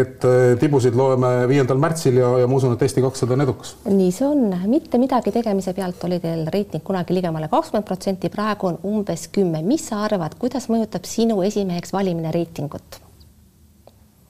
et 0.00 0.24
tibusid 0.60 0.96
loeme 0.96 1.30
viiendal 1.48 1.78
märtsil 1.80 2.18
ja, 2.20 2.32
ja 2.42 2.48
ma 2.48 2.56
usun, 2.56 2.74
et 2.76 2.82
Eesti 2.84 3.04
kakssada 3.04 3.36
on 3.36 3.44
edukas. 3.44 3.76
nii 3.88 4.10
see 4.12 4.28
on, 4.28 4.50
mitte 4.68 5.00
midagi 5.00 5.32
tegemise 5.32 5.72
pealt 5.76 6.04
oli 6.08 6.20
teil 6.24 6.44
reiting 6.52 6.84
kunagi 6.84 7.16
ligemale 7.16 7.48
kakskümmend 7.52 7.88
protsenti, 7.88 8.32
praegu 8.32 8.72
on 8.72 8.80
umbes 8.84 9.28
kümme. 9.32 9.62
mis 9.64 9.88
sa 9.88 10.02
arvad, 10.08 10.36
kuidas 10.40 10.68
mõjutab 10.72 11.08
sinu 11.08 11.42
esimeheks 11.48 11.92
valimine 11.96 12.32
reitingut? 12.32 13.00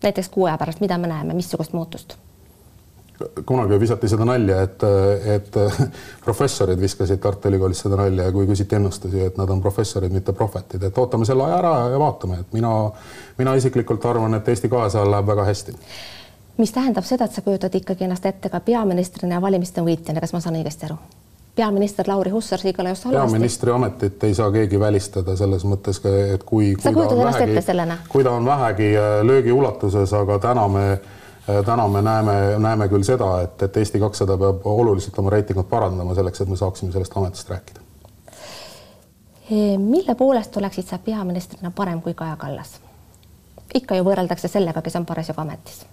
näiteks 0.03 0.29
kuu 0.31 0.47
aja 0.47 0.59
pärast, 0.59 0.83
mida 0.83 0.99
me 0.99 1.11
näeme, 1.11 1.35
missugust 1.35 1.75
muutust? 1.75 2.19
Kunagi 3.47 3.79
visati 3.81 4.09
seda 4.09 4.25
nalja, 4.29 4.61
et, 4.67 4.85
et 5.37 5.59
professorid 6.27 6.81
viskasid 6.81 7.21
Tartu 7.23 7.51
Ülikoolis 7.51 7.81
seda 7.85 7.99
nalja, 8.01 8.29
kui 8.33 8.49
küsiti 8.49 8.77
ennustusi, 8.77 9.23
et 9.25 9.39
nad 9.41 9.51
on 9.53 9.63
professorid, 9.65 10.13
mitte 10.13 10.35
prohvetid, 10.37 10.85
et 10.89 11.01
ootame 11.01 11.29
selle 11.29 11.47
aja 11.47 11.61
ära 11.63 11.75
ja 11.95 12.01
vaatame, 12.03 12.43
et 12.45 12.57
mina, 12.57 12.73
mina 13.39 13.57
isiklikult 13.57 14.05
arvan, 14.09 14.37
et 14.39 14.49
Eesti 14.53 14.71
kahesajal 14.73 15.11
läheb 15.11 15.33
väga 15.33 15.49
hästi. 15.49 15.77
mis 16.57 16.73
tähendab 16.73 17.05
seda, 17.05 17.25
et 17.25 17.33
sa 17.33 17.45
kujutad 17.45 17.75
ikkagi 17.75 18.05
ennast 18.05 18.27
ette 18.27 18.49
ka 18.49 18.61
peaministrina 18.61 19.37
ja 19.37 19.41
valimiste 19.45 19.85
võitjana, 19.85 20.21
kas 20.21 20.33
ma 20.37 20.41
saan 20.41 20.61
õigesti 20.61 20.91
aru? 20.91 21.01
peaminister 21.57 22.05
Lauri 22.09 22.31
Hussar 22.31 22.61
siigale 22.61 22.91
just 22.93 23.05
halvasti. 23.05 23.33
peaministri 23.33 23.73
ametit 23.73 24.25
ei 24.25 24.35
saa 24.35 24.51
keegi 24.53 24.81
välistada 24.81 25.37
selles 25.37 25.65
mõttes, 25.65 26.03
et 26.05 26.43
kui, 26.45 26.75
kui 26.75 26.83
sa 26.85 26.93
kujutad 26.93 27.17
ennast 27.17 27.41
vähegi, 27.41 28.03
kui 28.13 28.25
ta 28.25 28.35
on 28.37 28.45
vähegi 28.45 28.91
löögi 29.25 29.53
ulatuses, 29.53 30.13
aga 30.13 30.39
täna 30.39 30.69
me 30.69 30.89
Äh, 30.99 31.26
täna 31.47 31.89
me 31.89 32.03
näeme, 32.03 32.59
näeme 32.59 32.89
küll 32.89 33.03
seda, 33.07 33.41
et, 33.43 33.63
et 33.63 33.77
Eesti 33.77 34.01
kakssada 34.03 34.37
peab 34.39 34.67
oluliselt 34.67 35.19
oma 35.19 35.31
reitingut 35.31 35.69
parandama 35.71 36.15
selleks, 36.15 36.41
et 36.41 36.49
me 36.49 36.57
saaksime 36.57 36.93
sellest 36.93 37.17
ametist 37.17 37.51
rääkida. 37.51 37.81
mille 39.79 40.15
poolest 40.15 40.57
oleksid 40.57 40.85
sa 40.85 40.99
peaministrina 40.99 41.71
parem 41.71 42.03
kui 42.03 42.15
Kaja 42.15 42.37
Kallas? 42.37 42.81
ikka 43.75 43.95
ju 43.95 44.05
võrreldakse 44.05 44.49
sellega, 44.49 44.83
kes 44.83 44.97
on 44.97 45.07
parasjagu 45.07 45.41
ametis. 45.41 45.87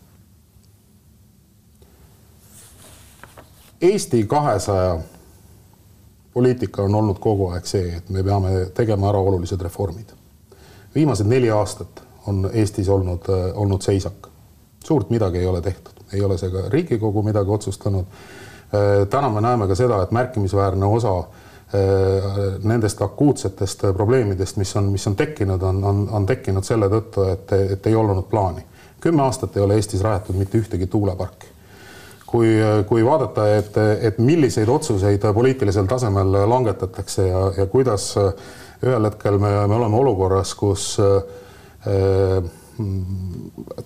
Eesti 3.82 4.24
kahesaja 4.26 5.00
poliitika 6.34 6.84
on 6.84 6.96
olnud 6.96 7.20
kogu 7.20 7.50
aeg 7.52 7.66
see, 7.66 7.98
et 7.98 8.10
me 8.10 8.24
peame 8.24 8.66
tegema 8.74 9.10
ära 9.10 9.20
olulised 9.20 9.62
reformid. 9.62 10.14
viimased 10.96 11.28
neli 11.28 11.50
aastat 11.50 12.04
on 12.28 12.50
Eestis 12.54 12.90
olnud, 12.90 13.28
olnud 13.54 13.82
seisak 13.82 14.30
suurt 14.84 15.10
midagi 15.10 15.38
ei 15.38 15.48
ole 15.48 15.62
tehtud, 15.62 16.04
ei 16.14 16.22
ole 16.22 16.38
see 16.38 16.52
ka 16.52 16.68
Riigikogu 16.70 17.24
midagi 17.24 17.50
otsustanud. 17.50 18.06
Äh, 18.74 19.08
täna 19.10 19.30
me 19.30 19.42
näeme 19.42 19.68
ka 19.68 19.76
seda, 19.76 20.02
et 20.04 20.12
märkimisväärne 20.12 20.86
osa 20.86 21.18
äh, 21.20 22.58
nendest 22.64 23.02
akuutsetest 23.02 23.88
probleemidest, 23.94 24.58
mis 24.58 24.76
on, 24.76 24.92
mis 24.94 25.08
on 25.08 25.16
tekkinud, 25.16 25.62
on, 25.62 25.84
on, 25.84 26.06
on 26.12 26.26
tekkinud 26.26 26.66
selle 26.68 26.90
tõttu, 26.92 27.28
et, 27.32 27.56
et 27.78 27.88
ei 27.88 27.96
olnud 27.96 28.30
plaani. 28.30 28.66
kümme 29.04 29.24
aastat 29.24 29.58
ei 29.58 29.64
ole 29.64 29.76
Eestis 29.76 30.02
rajatud 30.02 30.36
mitte 30.40 30.58
ühtegi 30.58 30.88
tuuleparki. 30.88 31.48
kui, 32.28 32.56
kui 32.90 33.06
vaadata, 33.06 33.48
et, 33.58 33.78
et 34.02 34.18
milliseid 34.18 34.70
otsuseid 34.70 35.22
poliitilisel 35.34 35.86
tasemel 35.86 36.32
langetatakse 36.50 37.28
ja, 37.28 37.52
ja 37.58 37.66
kuidas 37.66 38.16
ühel 38.84 39.06
hetkel 39.06 39.38
me, 39.38 39.52
me 39.68 39.76
oleme 39.76 39.98
olukorras, 39.98 40.56
kus 40.56 40.98
äh, 41.00 42.50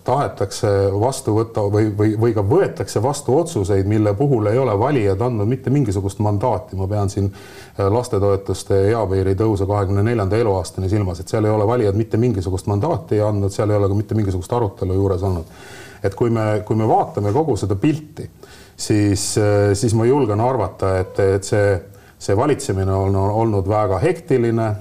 tahetakse 0.03 0.67
vastu 0.99 1.33
võtta 1.35 1.63
või, 1.71 1.89
või, 1.97 2.13
või 2.19 2.33
ka 2.35 2.43
võetakse 2.45 3.01
vastu 3.03 3.35
otsuseid, 3.35 3.87
mille 3.87 4.13
puhul 4.15 4.47
ei 4.47 4.59
ole 4.59 4.77
valijad 4.79 5.21
andnud 5.21 5.49
mitte 5.49 5.71
mingisugust 5.73 6.21
mandaati, 6.23 6.77
ma 6.79 6.87
pean 6.87 7.11
siin 7.11 7.27
äh, 7.27 7.89
lastetoetuste 7.91 8.79
eapiiri 8.93 9.35
tõusu 9.39 9.67
kahekümne 9.67 10.05
neljanda 10.07 10.39
eluaastani 10.39 10.89
silmas, 10.91 11.19
et 11.19 11.27
seal 11.27 11.45
ei 11.45 11.51
ole 11.51 11.67
valijad 11.67 11.99
mitte 11.99 12.19
mingisugust 12.21 12.71
mandaati 12.71 13.19
andnud, 13.21 13.51
seal 13.51 13.73
ei 13.73 13.79
ole 13.81 13.91
ka 13.91 13.99
mitte 13.99 14.15
mingisugust 14.15 14.55
arutelu 14.55 14.95
juures 14.95 15.23
olnud. 15.23 15.55
et 16.03 16.15
kui 16.15 16.29
me, 16.29 16.63
kui 16.65 16.75
me 16.79 16.87
vaatame 16.87 17.33
kogu 17.35 17.57
seda 17.57 17.75
pilti, 17.75 18.29
siis, 18.77 19.33
äh, 19.37 19.73
siis 19.75 19.95
ma 19.99 20.05
julgen 20.07 20.41
arvata, 20.41 20.97
et, 21.01 21.19
et 21.19 21.43
see, 21.43 21.79
see 22.19 22.37
valitsemine 22.37 22.93
on 22.93 23.15
olnud 23.15 23.67
väga 23.67 23.99
hektiline, 23.99 24.75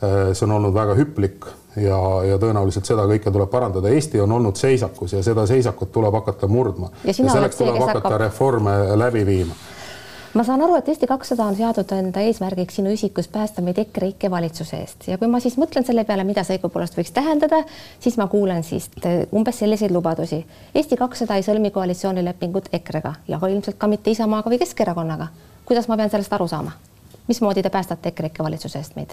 äh, 0.00 0.30
see 0.32 0.48
on 0.48 0.56
olnud 0.56 0.74
väga 0.74 0.96
hüplik 0.96 1.52
ja, 1.76 1.98
ja 2.28 2.38
tõenäoliselt 2.38 2.88
seda 2.88 3.06
kõike 3.10 3.32
tuleb 3.32 3.50
parandada. 3.50 3.92
Eesti 3.92 4.20
on 4.20 4.32
olnud 4.32 4.56
seisakus 4.56 5.12
ja 5.16 5.22
seda 5.22 5.46
seisakut 5.46 5.92
tuleb 5.92 6.14
hakata 6.20 6.48
murdma. 6.48 6.90
ja, 7.04 7.14
ja 7.16 7.36
selleks 7.36 7.56
tuleb 7.56 7.78
hakata 7.78 8.00
hakkab... 8.00 8.20
reforme 8.26 8.76
läbi 8.98 9.26
viima 9.26 9.54
ma 10.34 10.44
saan 10.44 10.62
aru, 10.64 10.76
et 10.80 10.88
Eesti 10.88 11.06
kakssada 11.06 11.44
on 11.44 11.56
seadnud 11.56 11.92
enda 11.96 12.20
eesmärgiks 12.24 12.78
sinu 12.78 12.92
isikus 12.96 13.28
päästa 13.28 13.62
meid 13.62 13.78
EKREIKE 13.78 14.30
valitsuse 14.30 14.78
eest 14.80 15.08
ja 15.08 15.18
kui 15.20 15.28
ma 15.28 15.40
siis 15.44 15.58
mõtlen 15.60 15.84
selle 15.86 16.04
peale, 16.08 16.24
mida 16.24 16.44
see 16.44 16.56
õigupoolest 16.56 16.96
võiks 16.96 17.12
tähendada, 17.12 17.62
siis 18.00 18.16
ma 18.20 18.26
kuulen 18.32 18.64
siis 18.64 18.88
umbes 19.32 19.60
selliseid 19.60 19.92
lubadusi. 19.92 20.42
Eesti 20.74 20.96
kakssada 21.00 21.36
ei 21.36 21.44
sõlmi 21.46 21.72
koalitsioonilepingut 21.74 22.72
EKRE-ga 22.72 23.14
ja 23.28 23.40
ka 23.42 23.52
ilmselt 23.52 23.78
ka 23.78 23.90
mitte 23.92 24.14
Isamaaga 24.14 24.52
või 24.52 24.62
Keskerakonnaga. 24.62 25.28
kuidas 25.68 25.88
ma 25.88 25.96
pean 25.96 26.10
sellest 26.10 26.32
aru 26.32 26.48
saama? 26.48 26.72
mismoodi 27.28 27.62
te 27.62 27.70
päästate 27.70 28.08
EKREIKE 28.08 28.42
valitsuse 28.42 28.78
eest 28.78 28.96
meid? 28.96 29.12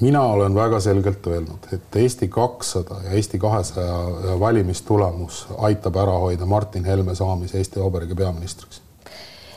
Mina 0.00 0.22
olen 0.22 0.54
väga 0.54 0.80
selgelt 0.80 1.26
öelnud, 1.26 1.68
et 1.72 1.96
Eesti 1.96 2.28
kakssada 2.28 3.00
ja 3.04 3.10
Eesti 3.10 3.38
kahesaja 3.38 3.96
valimistulemus 4.40 5.46
aitab 5.58 5.96
ära 5.96 6.18
hoida 6.20 6.46
Martin 6.46 6.84
Helme 6.84 7.14
saamise 7.14 7.58
Eesti 7.58 7.80
Vabariigi 7.80 8.14
peaministriks. 8.14 8.82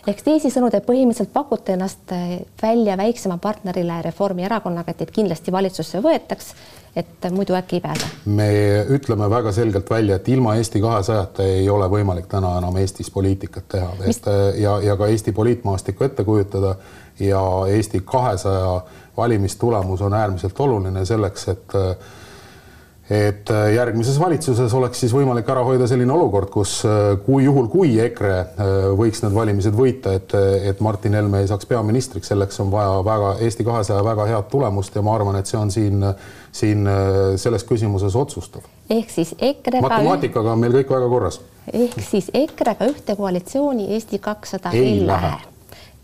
ehk 0.07 0.21
teisisõnu, 0.25 0.71
te 0.71 0.79
põhimõtteliselt 0.79 1.33
pakute 1.33 1.73
ennast 1.73 2.13
välja 2.61 2.97
väiksema 2.97 3.37
partnerile 3.37 4.01
Reformierakonnaga, 4.01 4.91
et 4.91 4.97
teid 4.97 5.11
kindlasti 5.11 5.51
valitsusse 5.51 6.01
võetaks, 6.01 6.53
et 6.95 7.31
muidu 7.31 7.53
äkki 7.53 7.79
ei 7.79 7.81
pääse? 7.81 8.07
me 8.25 8.49
ütleme 8.89 9.29
väga 9.29 9.51
selgelt 9.51 9.89
välja, 9.89 10.15
et 10.15 10.29
ilma 10.29 10.55
Eesti 10.55 10.81
kahesajata 10.81 11.43
ei 11.43 11.69
ole 11.69 11.89
võimalik 11.89 12.27
täna 12.31 12.55
enam 12.57 12.77
Eestis 12.77 13.11
poliitikat 13.11 13.67
teha, 13.75 13.91
et 14.05 14.31
ja, 14.61 14.79
ja 14.83 14.97
ka 14.97 15.07
Eesti 15.07 15.31
poliitmaastikku 15.31 16.03
ette 16.03 16.23
kujutada 16.23 16.75
ja 17.19 17.43
Eesti 17.67 18.01
kahesaja 18.05 18.81
valimistulemus 19.17 20.01
on 20.01 20.13
äärmiselt 20.13 20.59
oluline 20.59 21.05
selleks, 21.05 21.47
et 21.47 21.77
et 23.09 23.49
järgmises 23.73 24.19
valitsuses 24.21 24.73
oleks 24.77 24.99
siis 25.01 25.13
võimalik 25.13 25.47
ära 25.49 25.63
hoida 25.65 25.87
selline 25.89 26.13
olukord, 26.13 26.49
kus 26.53 26.75
kui 27.25 27.43
juhul, 27.43 27.65
kui 27.73 27.95
EKRE 28.03 28.35
võiks 28.97 29.23
need 29.23 29.33
valimised 29.33 29.73
võita, 29.73 30.13
et, 30.19 30.35
et 30.69 30.83
Martin 30.85 31.17
Helme 31.17 31.41
ei 31.41 31.49
saaks 31.49 31.65
peaministriks, 31.69 32.29
selleks 32.29 32.61
on 32.61 32.69
vaja 32.73 32.99
väga 33.05 33.31
Eesti 33.45 33.65
kahesaja 33.65 34.03
väga 34.05 34.27
head 34.29 34.49
tulemust 34.51 34.95
ja 34.95 35.01
ma 35.05 35.15
arvan, 35.17 35.39
et 35.39 35.49
see 35.49 35.57
on 35.57 35.73
siin, 35.73 36.05
siin 36.53 36.85
selles 37.41 37.65
küsimuses 37.65 38.17
otsustav. 38.19 38.67
ehk 38.89 39.09
siis 39.09 39.33
EKRE-ga. 39.37 39.81
matemaatikaga 39.87 40.53
on 40.53 40.61
meil 40.61 40.77
kõik 40.77 40.93
väga 40.93 41.09
korras. 41.09 41.41
ehk 41.73 41.97
siis 42.11 42.29
EKRE-ga 42.33 42.91
ühte 42.93 43.17
koalitsiooni 43.17 43.89
Eesti 43.95 44.21
kakssada 44.21 44.75
ei, 44.77 45.01
lähe.. 45.07 45.33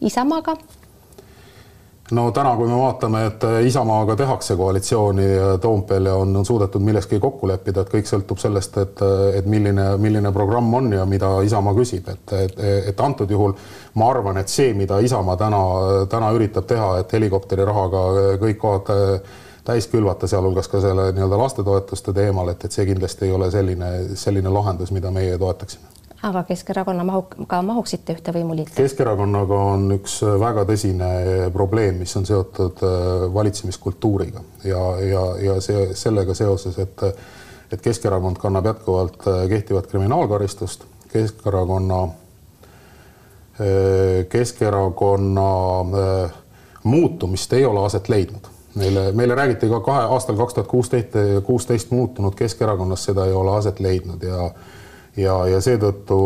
Isamaaga 0.01 0.57
no 2.11 2.31
täna, 2.31 2.55
kui 2.55 2.67
me 2.69 2.75
vaatame, 2.77 3.21
et 3.31 3.43
Isamaaga 3.65 4.15
tehakse 4.15 4.55
koalitsiooni 4.55 5.25
Toompeal 5.61 6.05
ja 6.05 6.15
on, 6.15 6.35
on 6.37 6.45
suudetud 6.45 6.83
milleski 6.85 7.19
kokku 7.19 7.47
leppida, 7.49 7.81
et 7.81 7.93
kõik 7.93 8.09
sõltub 8.09 8.41
sellest, 8.41 8.77
et, 8.77 9.01
et 9.39 9.47
milline, 9.49 9.87
milline 10.01 10.31
programm 10.35 10.73
on 10.73 10.91
ja 10.93 11.05
mida 11.09 11.31
Isamaa 11.45 11.73
küsib, 11.77 12.09
et, 12.13 12.35
et, 12.37 12.61
et 12.91 13.01
antud 13.01 13.31
juhul 13.31 13.55
ma 13.97 14.11
arvan, 14.13 14.37
et 14.41 14.53
see, 14.53 14.73
mida 14.77 14.99
Isamaa 15.01 15.37
täna, 15.41 15.63
täna 16.11 16.29
üritab 16.37 16.69
teha, 16.69 16.91
et 17.01 17.17
helikopteri 17.17 17.65
rahaga 17.65 18.05
kõik 18.43 18.61
kohad 18.61 18.93
täis 19.65 19.89
külvata, 19.89 20.29
sealhulgas 20.29 20.69
ka 20.69 20.81
selle 20.83 21.09
nii-öelda 21.15 21.41
lastetoetuste 21.41 22.13
teemal, 22.13 22.53
et, 22.53 22.67
et 22.67 22.71
see 22.71 22.85
kindlasti 22.85 23.25
ei 23.25 23.33
ole 23.33 23.49
selline, 23.51 23.91
selline 24.13 24.53
lahendus, 24.53 24.93
mida 24.93 25.09
meie 25.11 25.39
toetaksime 25.41 26.04
aga 26.25 26.43
Keskerakonna 26.43 27.03
mahuga 27.05 27.61
mahuksite 27.61 28.15
ühte 28.17 28.33
võimuliitu? 28.33 28.73
Keskerakonnaga 28.77 29.59
on 29.75 29.91
üks 29.99 30.17
väga 30.41 30.65
tõsine 30.67 31.09
probleem, 31.53 31.99
mis 32.01 32.15
on 32.17 32.25
seotud 32.25 32.81
äh, 32.85 33.33
valitsemiskultuuriga. 33.33 34.41
Ja, 34.65 34.81
ja, 35.05 35.23
ja 35.43 35.57
see 35.63 35.89
sellega 35.97 36.33
seoses, 36.37 36.79
et 36.81 37.01
et 37.73 37.81
Keskerakond 37.81 38.37
kannab 38.37 38.65
jätkuvalt 38.69 39.27
äh, 39.27 39.47
kehtivat 39.49 39.87
kriminaalkaristust, 39.91 40.85
Keskerakonna, 41.13 42.03
äh, 42.03 42.09
Keskerakonna 44.29 45.49
muutumist 46.83 47.53
ei 47.53 47.65
ole 47.65 47.85
aset 47.85 48.09
leidnud. 48.09 48.51
Meile, 48.75 49.11
meile 49.11 49.35
räägiti 49.35 49.69
ka 49.71 49.79
kahe 49.79 50.01
aastal 50.11 50.35
kaks 50.35 50.53
tuhat 50.53 50.67
kuusteist, 50.67 51.13
kuusteist 51.43 51.91
muutunud 51.91 52.35
Keskerakonnas, 52.35 53.05
seda 53.07 53.25
ei 53.25 53.33
ole 53.33 53.57
aset 53.57 53.79
leidnud 53.79 54.23
ja 54.23 54.51
ja, 55.17 55.35
ja 55.49 55.61
seetõttu 55.63 56.19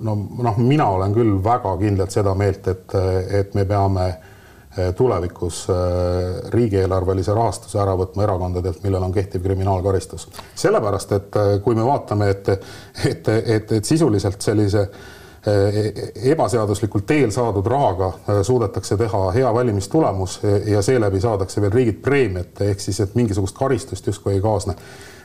no 0.00 0.16
noh, 0.16 0.58
mina 0.58 0.88
olen 0.94 1.14
küll 1.14 1.36
väga 1.44 1.76
kindlalt 1.80 2.14
seda 2.14 2.34
meelt, 2.38 2.66
et, 2.72 2.96
et 3.40 3.54
me 3.58 3.66
peame 3.68 4.06
eh, 4.08 4.90
tulevikus 4.96 5.62
eh, 5.72 6.40
riigieelarvelise 6.54 7.36
rahastuse 7.36 7.80
ära 7.82 7.96
võtma 8.00 8.26
erakondadelt, 8.26 8.82
millel 8.84 9.08
on 9.08 9.14
kehtiv 9.14 9.44
kriminaalkaristus. 9.44 10.28
sellepärast, 10.54 11.16
et 11.18 11.40
eh, 11.42 11.54
kui 11.64 11.78
me 11.78 11.86
vaatame, 11.86 12.30
et, 12.34 12.52
et, 13.04 13.32
et, 13.40 13.72
et 13.80 13.84
sisuliselt 13.84 14.40
sellise 14.42 14.90
ebaseaduslikul 15.40 17.00
teel 17.08 17.30
saadud 17.32 17.64
rahaga 17.64 18.42
suudetakse 18.44 18.98
teha 19.00 19.20
hea 19.32 19.52
valimistulemus 19.56 20.34
ja 20.68 20.82
seeläbi 20.84 21.16
saadakse 21.20 21.62
veel 21.64 21.72
riigilt 21.72 22.02
preemiat, 22.04 22.60
ehk 22.60 22.84
siis, 22.84 22.98
et 23.00 23.14
mingisugust 23.16 23.56
karistust 23.56 24.10
justkui 24.12 24.34
ei 24.34 24.42
kaasne. 24.44 24.74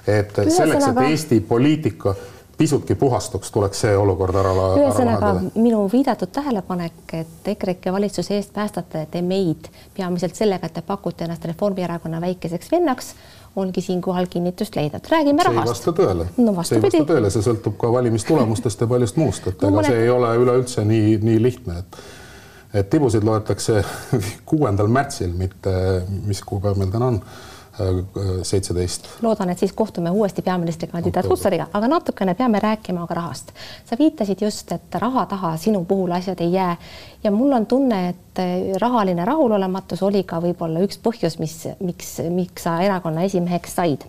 et 0.08 0.32
selleks, 0.56 0.88
et 0.88 1.02
Eesti 1.10 1.42
poliitika 1.44 2.16
pisutki 2.58 2.96
puhastuks, 2.96 3.52
tuleks 3.52 3.82
see 3.86 3.96
olukord 3.98 4.36
ära, 4.40 4.52
ära 4.52 4.68
ühesõnaga 4.80 5.32
minu 5.56 5.86
viidatud 5.92 6.32
tähelepanek, 6.36 7.02
et 7.14 7.50
EKREIKE 7.56 7.94
valitsuse 7.94 8.38
eest 8.38 8.54
päästate 8.56 9.06
te 9.12 9.22
meid 9.22 9.70
peamiselt 9.98 10.36
sellega, 10.36 10.70
et 10.70 10.78
te 10.78 10.84
pakute 10.86 11.28
ennast 11.28 11.46
Reformierakonna 11.46 12.22
väikeseks 12.24 12.72
vennaks, 12.72 13.14
ongi 13.56 13.82
siinkohal 13.82 14.28
kinnitust 14.30 14.76
leidnud. 14.76 15.08
räägime 15.12 15.44
see 15.44 15.52
rahast. 15.52 15.68
ei 15.68 15.74
vasta 15.74 15.96
tõele 16.02 16.28
no,. 16.38 16.64
see 16.64 16.78
ei 16.78 16.84
vasta 16.84 17.08
tõele, 17.14 17.32
see 17.32 17.48
sõltub 17.48 17.80
ka 17.82 17.92
valimistulemustest 17.92 18.86
ja 18.86 18.88
paljust 18.88 19.18
muust, 19.20 19.48
et 19.48 19.66
no, 19.66 19.72
ega 19.74 19.90
see 19.90 20.04
ei 20.04 20.14
ole 20.14 20.36
üleüldse 20.44 20.86
nii, 20.86 21.18
nii 21.24 21.42
lihtne, 21.44 21.82
et 21.84 22.00
et 22.76 22.90
tibusid 22.92 23.24
loetakse 23.24 23.84
kuuendal 24.50 24.88
märtsil, 24.92 25.32
mitte 25.38 25.76
mis 26.28 26.42
kuupäev 26.44 26.80
meil 26.80 26.92
täna 26.92 27.14
on 27.14 27.22
seitseteist. 28.44 29.08
loodan, 29.22 29.50
et 29.50 29.60
siis 29.60 29.74
kohtume 29.74 30.12
uuesti 30.12 30.41
peaministrikandidaat 30.41 31.29
Hussariga, 31.29 31.67
aga 31.74 31.88
natukene 31.88 32.36
peame 32.36 32.60
rääkima 32.60 33.08
ka 33.08 33.13
rahast. 33.13 33.51
sa 33.86 33.98
viitasid 34.00 34.41
just, 34.41 34.72
et 34.72 34.96
raha 34.96 35.25
taha 35.25 35.58
sinu 35.58 35.86
puhul 35.86 36.12
asjad 36.12 36.41
ei 36.41 36.53
jää 36.53 36.77
ja 37.24 37.32
mul 37.32 37.51
on 37.51 37.65
tunne, 37.65 38.10
et 38.10 38.41
rahaline 38.82 39.25
rahulolematus 39.25 40.03
oli 40.03 40.24
ka 40.24 40.39
võib-olla 40.41 40.84
üks 40.86 41.00
põhjus, 41.03 41.39
mis, 41.39 41.67
miks, 41.79 42.17
miks 42.29 42.63
sa 42.63 42.79
erakonna 42.82 43.24
esimeheks 43.27 43.75
said 43.75 44.08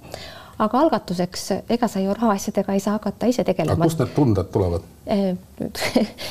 aga 0.59 0.81
algatuseks, 0.81 1.47
ega 1.77 1.89
sa 1.89 2.01
ju 2.01 2.15
rahaasjadega 2.15 2.77
ei 2.77 2.81
saa 2.81 2.97
hakata 2.97 3.29
ise 3.31 3.45
tegelema. 3.45 3.85
kust 3.85 4.01
need 4.01 4.13
tunded 4.17 4.53
tulevad? 4.53 4.87
Eh, 5.07 5.37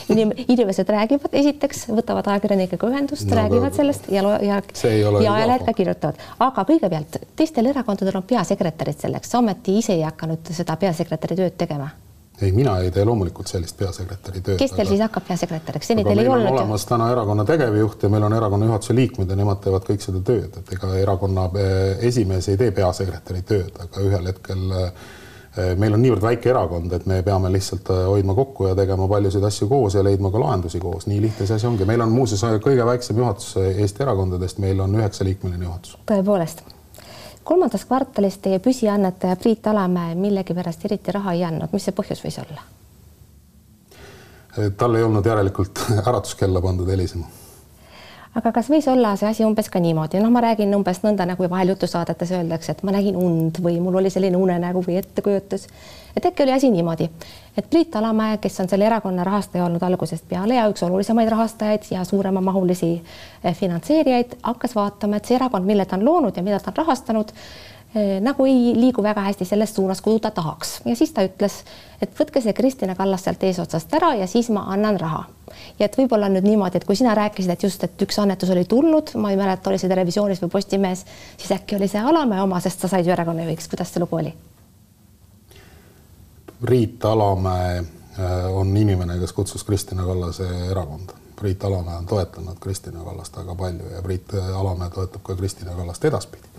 inimesed 0.54 0.90
räägivad, 0.90 1.36
esiteks 1.42 1.86
võtavad 1.96 2.28
ajakirjanikega 2.34 2.90
ühendust 2.92 3.30
no,, 3.30 3.38
räägivad 3.40 3.78
sellest 3.78 4.10
ja, 4.12 4.24
ja, 4.44 4.62
ja 5.24 5.36
ajalehed 5.36 5.68
ka 5.68 5.76
kirjutavad, 5.78 6.24
aga 6.40 6.66
kõigepealt 6.72 7.20
teistel 7.36 7.72
erakondadel 7.72 8.20
on 8.20 8.28
peasekretärid 8.28 9.00
selleks, 9.06 9.32
sa 9.32 9.40
ometi 9.44 9.80
ise 9.84 9.96
ei 9.96 10.04
hakanud 10.08 10.52
seda 10.56 10.76
peasekretäri 10.82 11.40
tööd 11.40 11.56
tegema 11.62 11.94
ei, 12.42 12.52
mina 12.52 12.78
ei 12.80 12.92
tee 12.92 13.06
loomulikult 13.06 13.48
sellist 13.48 13.78
peasekretäri 13.80 14.42
tööd. 14.44 14.60
kes 14.60 14.74
teil 14.74 14.84
aga, 14.84 14.92
siis 14.92 15.04
hakkab 15.06 15.28
peasekretäriks, 15.30 15.92
seni 15.92 16.04
teil 16.08 16.24
ei 16.24 16.30
olnud? 16.30 16.52
olemas 16.52 16.86
täna 16.90 17.10
erakonna 17.14 17.46
tegevjuht 17.48 18.04
ja 18.04 18.12
meil 18.12 18.28
on 18.28 18.36
erakonna 18.36 18.70
juhatuse 18.72 18.96
liikmed 18.96 19.32
ja 19.32 19.38
nemad 19.40 19.62
teevad 19.64 19.86
kõik 19.88 20.04
seda 20.04 20.24
tööd, 20.26 20.58
et 20.60 20.74
ega 20.76 20.92
erakonna 21.00 21.48
eh, 21.62 22.08
esimees 22.10 22.50
ei 22.52 22.60
tee 22.60 22.74
peasekretäri 22.76 23.46
tööd, 23.48 23.72
aga 23.88 24.04
ühel 24.04 24.30
hetkel 24.32 24.78
eh, 24.82 25.72
meil 25.80 25.96
on 25.96 26.04
niivõrd 26.04 26.28
väike 26.28 26.52
erakond, 26.52 26.92
et 26.98 27.08
me 27.08 27.22
peame 27.24 27.52
lihtsalt 27.56 27.92
eh, 27.96 28.06
hoidma 28.12 28.36
kokku 28.38 28.70
ja 28.72 28.78
tegema 28.78 29.08
paljusid 29.12 29.48
asju 29.48 29.72
koos 29.72 29.96
ja 29.96 30.04
leidma 30.04 30.34
ka 30.34 30.44
lahendusi 30.44 30.84
koos, 30.84 31.08
nii 31.08 31.24
lihtne 31.30 31.48
see 31.48 31.60
asi 31.60 31.72
ongi. 31.72 31.88
meil 31.88 32.04
on 32.04 32.16
muuseas 32.16 32.44
kõige 32.64 32.88
väiksem 32.92 33.24
juhatus 33.24 33.54
Eesti 33.66 34.04
erakondadest, 34.04 34.60
meil 34.64 34.84
on 34.84 35.00
üheksaliikmeline 35.00 35.70
juhatus. 35.70 36.00
tõepoolest 36.12 36.75
kolmandas 37.46 37.86
kvartalis 37.86 38.40
teie 38.42 38.60
püsiannetaja 38.60 39.36
Priit 39.36 39.68
Alamäe 39.68 40.16
millegipärast 40.18 40.86
eriti 40.90 41.14
raha 41.14 41.36
ei 41.38 41.44
andnud, 41.46 41.70
mis 41.74 41.86
see 41.86 41.96
põhjus 41.96 42.24
võis 42.26 42.42
olla? 42.42 42.66
tal 44.78 44.96
ei 44.96 45.04
olnud 45.04 45.26
järelikult 45.26 45.82
äratuskella 46.10 46.62
pandud 46.62 46.90
helisema. 46.90 47.28
Aga 48.36 48.52
kas 48.56 48.70
võis 48.72 48.88
olla 48.92 49.14
see 49.20 49.30
asi 49.30 49.46
umbes 49.48 49.70
ka 49.72 49.80
niimoodi, 49.80 50.20
noh, 50.20 50.32
ma 50.34 50.42
räägin 50.44 50.76
umbes 50.76 51.00
nõnda 51.06 51.28
nagu 51.30 51.48
vahel 51.50 51.72
jutusaadetes 51.72 52.34
öeldakse, 52.36 52.76
et 52.76 52.84
ma 52.84 52.94
nägin 52.96 53.16
und 53.20 53.62
või 53.64 53.78
mul 53.84 54.02
oli 54.02 54.12
selline 54.12 54.38
unenägu 54.40 54.84
või 54.86 54.98
ettekujutus, 55.00 55.68
et 56.18 56.28
äkki 56.28 56.44
oli 56.44 56.56
asi 56.56 56.72
niimoodi, 56.74 57.08
et 57.58 57.70
Priit 57.72 57.96
Alamäe, 57.96 58.38
kes 58.44 58.60
on 58.60 58.72
selle 58.72 58.90
erakonna 58.90 59.24
rahastaja 59.24 59.66
olnud 59.66 59.84
algusest 59.88 60.28
peale 60.30 60.60
ja 60.60 60.68
üks 60.72 60.84
olulisemaid 60.84 61.32
rahastajaid 61.32 61.88
ja 61.92 62.04
suuremamahulisi 62.04 62.92
eh, 62.98 63.56
finantseerijaid, 63.56 64.40
hakkas 64.44 64.76
vaatama, 64.76 65.22
et 65.22 65.32
see 65.32 65.40
erakond, 65.40 65.68
mille 65.68 65.88
ta 65.88 65.96
on 65.96 66.06
loonud 66.06 66.36
ja 66.36 66.44
mida 66.44 66.60
ta 66.60 66.74
on 66.74 66.82
rahastanud, 66.84 67.32
nagu 68.22 68.46
ei 68.46 68.74
liigu 68.76 69.04
väga 69.04 69.22
hästi 69.22 69.46
selles 69.46 69.76
suunas, 69.76 70.02
kuhu 70.02 70.20
ta 70.20 70.32
tahaks 70.32 70.82
ja 70.86 70.96
siis 70.96 71.14
ta 71.16 71.24
ütles, 71.24 71.62
et 72.02 72.12
võtke 72.20 72.42
see 72.44 72.54
Kristina 72.54 72.96
Kallas 72.96 73.24
sealt 73.24 73.44
eesotsast 73.44 73.94
ära 73.96 74.14
ja 74.20 74.28
siis 74.28 74.50
ma 74.52 74.66
annan 74.74 75.00
raha. 75.00 75.24
ja 75.80 75.88
et 75.88 75.96
võib-olla 75.98 76.28
nüüd 76.30 76.44
niimoodi, 76.44 76.82
et 76.82 76.86
kui 76.86 76.96
sina 77.00 77.16
rääkisid, 77.16 77.54
et 77.54 77.64
just, 77.64 77.84
et 77.84 78.02
üks 78.02 78.20
annetus 78.20 78.52
oli 78.52 78.66
tulnud, 78.66 79.14
ma 79.16 79.32
ei 79.32 79.40
mäleta, 79.40 79.70
oli 79.70 79.80
see 79.80 79.90
Televisioonis 79.90 80.42
või 80.44 80.52
Postimehes, 80.58 81.06
siis 81.38 81.52
äkki 81.56 81.80
oli 81.80 81.88
see 81.88 82.02
Alamäe 82.02 82.42
oma, 82.44 82.60
sest 82.60 82.84
sa 82.84 82.92
said 82.92 83.08
ju 83.08 83.16
erakonna 83.16 83.48
juhiks, 83.48 83.70
kuidas 83.72 83.94
see 83.94 84.04
lugu 84.04 84.20
oli? 84.20 84.34
Priit 86.62 87.06
Alamäe 87.06 87.78
äh, 87.80 88.58
on 88.58 88.78
inimene, 88.78 89.20
kes 89.20 89.34
kutsus 89.34 89.64
Kristina 89.64 90.04
Kallase 90.04 90.48
erakonda. 90.72 91.14
Priit 91.36 91.64
Alamäe 91.64 91.96
on 91.96 92.06
toetanud 92.06 92.60
Kristina 92.60 93.04
Kallast 93.04 93.38
väga 93.38 93.56
palju 93.56 93.90
ja 93.96 94.02
Priit 94.02 94.34
Alamäe 94.56 94.90
toetab 94.90 95.24
ka 95.24 95.36
Kristina 95.36 95.76
Kallast 95.76 96.06
edaspidi. 96.06 96.55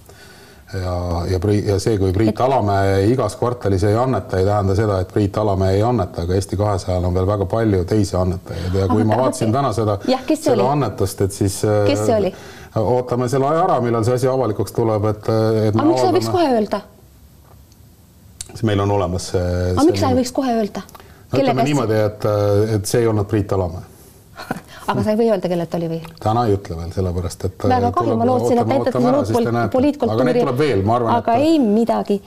Ja, 0.75 1.27
ja, 1.31 1.39
ja 1.67 1.79
see, 1.81 1.99
kui 1.99 2.13
Priit 2.13 2.41
Alamäe 2.41 3.05
igas 3.13 3.37
kvartalis 3.39 3.85
ei 3.87 3.95
anneta, 3.97 4.41
ei 4.41 4.45
tähenda 4.49 4.75
seda, 4.75 4.99
et 5.01 5.13
Priit 5.15 5.39
Alamäe 5.39 5.77
ei 5.77 5.83
anneta, 5.87 6.25
aga 6.27 6.35
Eesti 6.35 6.59
kahesajal 6.59 7.07
on 7.07 7.15
veel 7.15 7.29
väga 7.29 7.47
palju 7.51 7.85
teisi 7.87 8.17
annetajaid 8.19 8.75
ja 8.75 8.89
kui 8.91 9.05
aga 9.05 9.09
ma 9.13 9.21
vaatasin 9.23 9.55
täna 9.55 9.73
seda, 9.77 9.99
seda 10.03 10.53
oli? 10.57 10.69
annetust, 10.75 11.23
et 11.27 11.39
siis. 11.39 11.61
kes 11.87 12.05
see 12.07 12.19
oli? 12.19 12.35
ootame 12.77 13.31
selle 13.33 13.49
aja 13.53 13.65
ära, 13.65 13.81
millal 13.85 14.05
see 14.05 14.19
asi 14.19 14.31
avalikuks 14.31 14.75
tuleb, 14.77 15.11
et, 15.13 15.33
et. 15.69 15.75
aga 15.75 15.89
miks 15.89 16.03
sa 16.03 16.11
ei 16.11 16.19
võiks 16.19 16.31
kohe 16.35 16.53
öelda? 16.59 16.85
siis 18.51 18.65
meil 18.67 18.83
on 18.87 18.97
olemas 18.99 19.33
see. 19.35 19.51
aga 19.73 19.91
miks 19.91 20.03
sa 20.03 20.13
ei 20.13 20.23
võiks 20.23 20.35
kohe 20.35 20.57
öelda? 20.61 20.87
no 21.33 21.43
ütleme 21.43 21.69
niimoodi, 21.71 22.01
et, 22.11 22.33
et 22.79 22.91
see 22.91 23.05
ei 23.05 23.13
olnud 23.13 23.31
Priit 23.31 23.55
Alamäe 23.55 23.96
aga 24.87 25.03
sa 25.05 25.13
ei 25.13 25.21
või 25.21 25.31
öelda, 25.31 25.51
kellelt 25.51 25.79
oli 25.79 25.89
või? 25.91 26.01
täna 26.23 26.47
ei 26.47 26.57
ütle 26.57 26.77
veel, 26.79 26.91
sellepärast 26.95 27.47
et. 27.49 27.65
väga 27.71 27.93
kahju, 27.95 28.19
ma 28.19 28.27
lootsin, 28.29 28.61
et 28.63 28.69
näitate 28.73 29.71
poliitkultuuri. 29.73 30.37
tuleb 30.41 30.61
veel, 30.61 30.85
ma 30.87 31.01
arvan. 31.01 31.17
aga 31.21 31.35
et... 31.37 31.47
ei 31.49 31.59
midagi. 31.63 32.21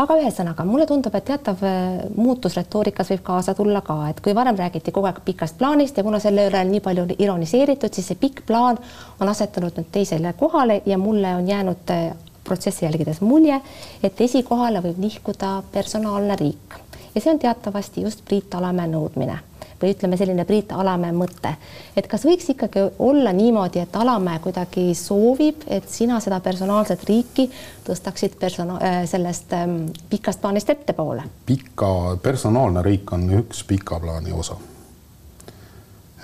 aga 0.00 0.16
ühesõnaga, 0.22 0.64
mulle 0.64 0.86
tundub, 0.88 1.14
et 1.18 1.26
teatav 1.28 1.64
äh, 1.66 2.00
muutus 2.16 2.56
retoorikas 2.56 3.10
võib 3.14 3.24
kaasa 3.26 3.54
tulla 3.58 3.82
ka, 3.86 3.98
et 4.12 4.22
kui 4.24 4.34
varem 4.36 4.58
räägiti 4.58 4.94
kogu 4.94 5.10
aeg 5.10 5.20
pikast 5.26 5.58
plaanist 5.58 5.98
ja 5.98 6.06
kuna 6.06 6.22
selle 6.22 6.46
üle 6.50 6.62
on 6.62 6.72
nii 6.72 6.84
palju 6.84 7.06
ironiseeritud, 7.18 7.92
siis 7.94 8.12
see 8.12 8.20
pikk 8.20 8.44
plaan 8.48 8.78
on 9.20 9.34
asetunud 9.34 9.76
nüüd 9.76 9.90
teisele 9.92 10.34
kohale 10.38 10.82
ja 10.86 10.98
mulle 10.98 11.34
on 11.42 11.48
jäänud 11.48 11.94
äh, 11.96 12.10
protsessi 12.44 12.86
jälgides 12.86 13.20
mulje, 13.20 13.60
et 14.02 14.20
esikohale 14.20 14.82
võib 14.82 15.02
nihkuda 15.02 15.60
personaalne 15.72 16.38
riik 16.40 16.80
ja 17.14 17.20
see 17.20 17.32
on 17.32 17.38
teatavasti 17.42 18.02
just 18.06 18.24
Priit 18.24 18.54
Alamäe 18.54 18.88
nõudmine 18.90 19.40
või 19.82 19.94
ütleme, 19.94 20.16
selline 20.20 20.44
Priit 20.48 20.72
Alamäe 20.72 21.12
mõte, 21.16 21.54
et 21.96 22.08
kas 22.10 22.24
võiks 22.28 22.48
ikkagi 22.52 22.86
olla 22.98 23.32
niimoodi, 23.36 23.82
et 23.82 23.96
Alamäe 23.96 24.40
kuidagi 24.44 24.90
soovib, 24.98 25.64
et 25.68 25.88
sina 25.90 26.20
seda 26.20 26.40
personaalset 26.44 27.04
riiki 27.08 27.48
tõstaksid 27.86 28.36
persona-, 28.40 28.80
äh, 28.82 28.98
sellest 29.10 29.54
ähm, 29.56 29.78
pikast 30.10 30.42
plaanist 30.42 30.70
ettepoole? 30.70 31.24
pika, 31.46 32.16
personaalne 32.22 32.82
riik 32.86 33.12
on 33.16 33.28
üks 33.42 33.64
pika 33.68 34.00
plaani 34.00 34.32
osa. 34.36 34.58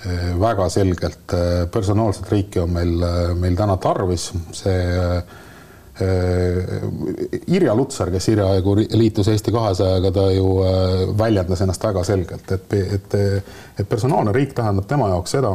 Äh, 0.07 0.29
väga 0.41 0.69
selgelt 0.73 1.35
äh, 1.35 1.65
personaalset 1.73 2.31
riiki 2.33 2.63
on 2.63 2.77
meil, 2.77 2.95
meil 3.41 3.59
täna 3.59 3.77
tarvis, 3.81 4.31
see 4.53 4.79
Irja 7.47 7.75
Lutsar, 7.75 8.11
kes 8.13 8.29
hiljaaegu 8.29 8.75
liitus 8.99 9.31
Eesti 9.33 9.53
kahesajaga, 9.55 10.11
ta 10.13 10.27
ju 10.35 10.51
äh, 10.61 11.19
väljendas 11.19 11.63
ennast 11.65 11.85
väga 11.85 12.05
selgelt, 12.05 12.53
et, 12.53 12.77
et, 12.77 13.17
et 13.81 13.89
personaalne 13.89 14.35
riik 14.37 14.53
tähendab 14.57 14.85
tema 14.91 15.09
jaoks 15.15 15.37
seda, 15.39 15.55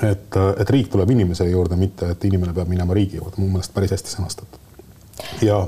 et, 0.00 0.38
et 0.56 0.70
riik 0.72 0.88
tuleb 0.92 1.10
inimese 1.12 1.48
juurde, 1.50 1.76
mitte 1.76 2.14
et 2.14 2.24
inimene 2.24 2.54
peab 2.56 2.70
minema 2.72 2.96
riigi 2.96 3.20
juurde, 3.20 3.36
mu 3.42 3.50
meelest 3.52 3.74
päris 3.74 3.92
hästi 3.92 4.14
sõnastatud. 4.14 4.60
ja, 5.44 5.58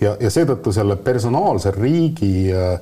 ja, 0.00 0.16
ja 0.20 0.30
seetõttu 0.30 0.72
selle 0.72 0.96
personaalse 1.02 1.74
riigi 1.74 2.52
äh, 2.54 2.78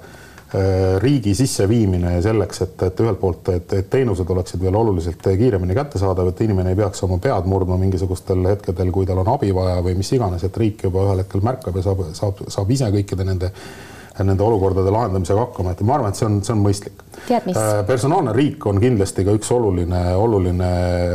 riigi 1.01 1.33
sisseviimine 1.35 2.19
selleks, 2.25 2.61
et, 2.67 2.83
et 2.89 3.01
ühelt 3.01 3.21
poolt, 3.21 3.49
et, 3.55 3.73
et 3.79 3.89
teenused 3.91 4.29
oleksid 4.35 4.61
veel 4.61 4.77
oluliselt 4.77 5.25
kiiremini 5.25 5.77
kättesaadav, 5.79 6.29
et 6.29 6.43
inimene 6.45 6.75
ei 6.75 6.79
peaks 6.79 7.03
oma 7.07 7.17
pead 7.23 7.49
murdma 7.49 7.79
mingisugustel 7.81 8.45
hetkedel, 8.51 8.91
kui 8.93 9.09
tal 9.09 9.23
on 9.23 9.33
abi 9.33 9.53
vaja 9.57 9.81
või 9.85 9.97
mis 9.97 10.13
iganes, 10.13 10.45
et 10.45 10.61
riik 10.61 10.85
juba 10.89 11.07
ühel 11.07 11.25
hetkel 11.25 11.45
märkab 11.45 11.79
ja 11.79 11.87
saab, 11.87 12.05
saab, 12.19 12.45
saab 12.53 12.77
ise 12.77 12.91
kõikide 12.93 13.27
nende 13.29 13.53
nende 14.21 14.45
olukordade 14.45 14.93
lahendamisega 14.93 15.47
hakkama, 15.47 15.73
et 15.73 15.81
ma 15.87 15.97
arvan, 15.97 16.13
et 16.13 16.21
see 16.21 16.29
on, 16.29 16.39
see 16.45 16.53
on 16.53 16.61
mõistlik. 16.65 17.01
personaalne 17.87 18.35
riik 18.37 18.67
on 18.67 18.81
kindlasti 18.83 19.25
ka 19.25 19.35
üks 19.39 19.51
oluline, 19.55 20.03
oluline, 20.21 20.71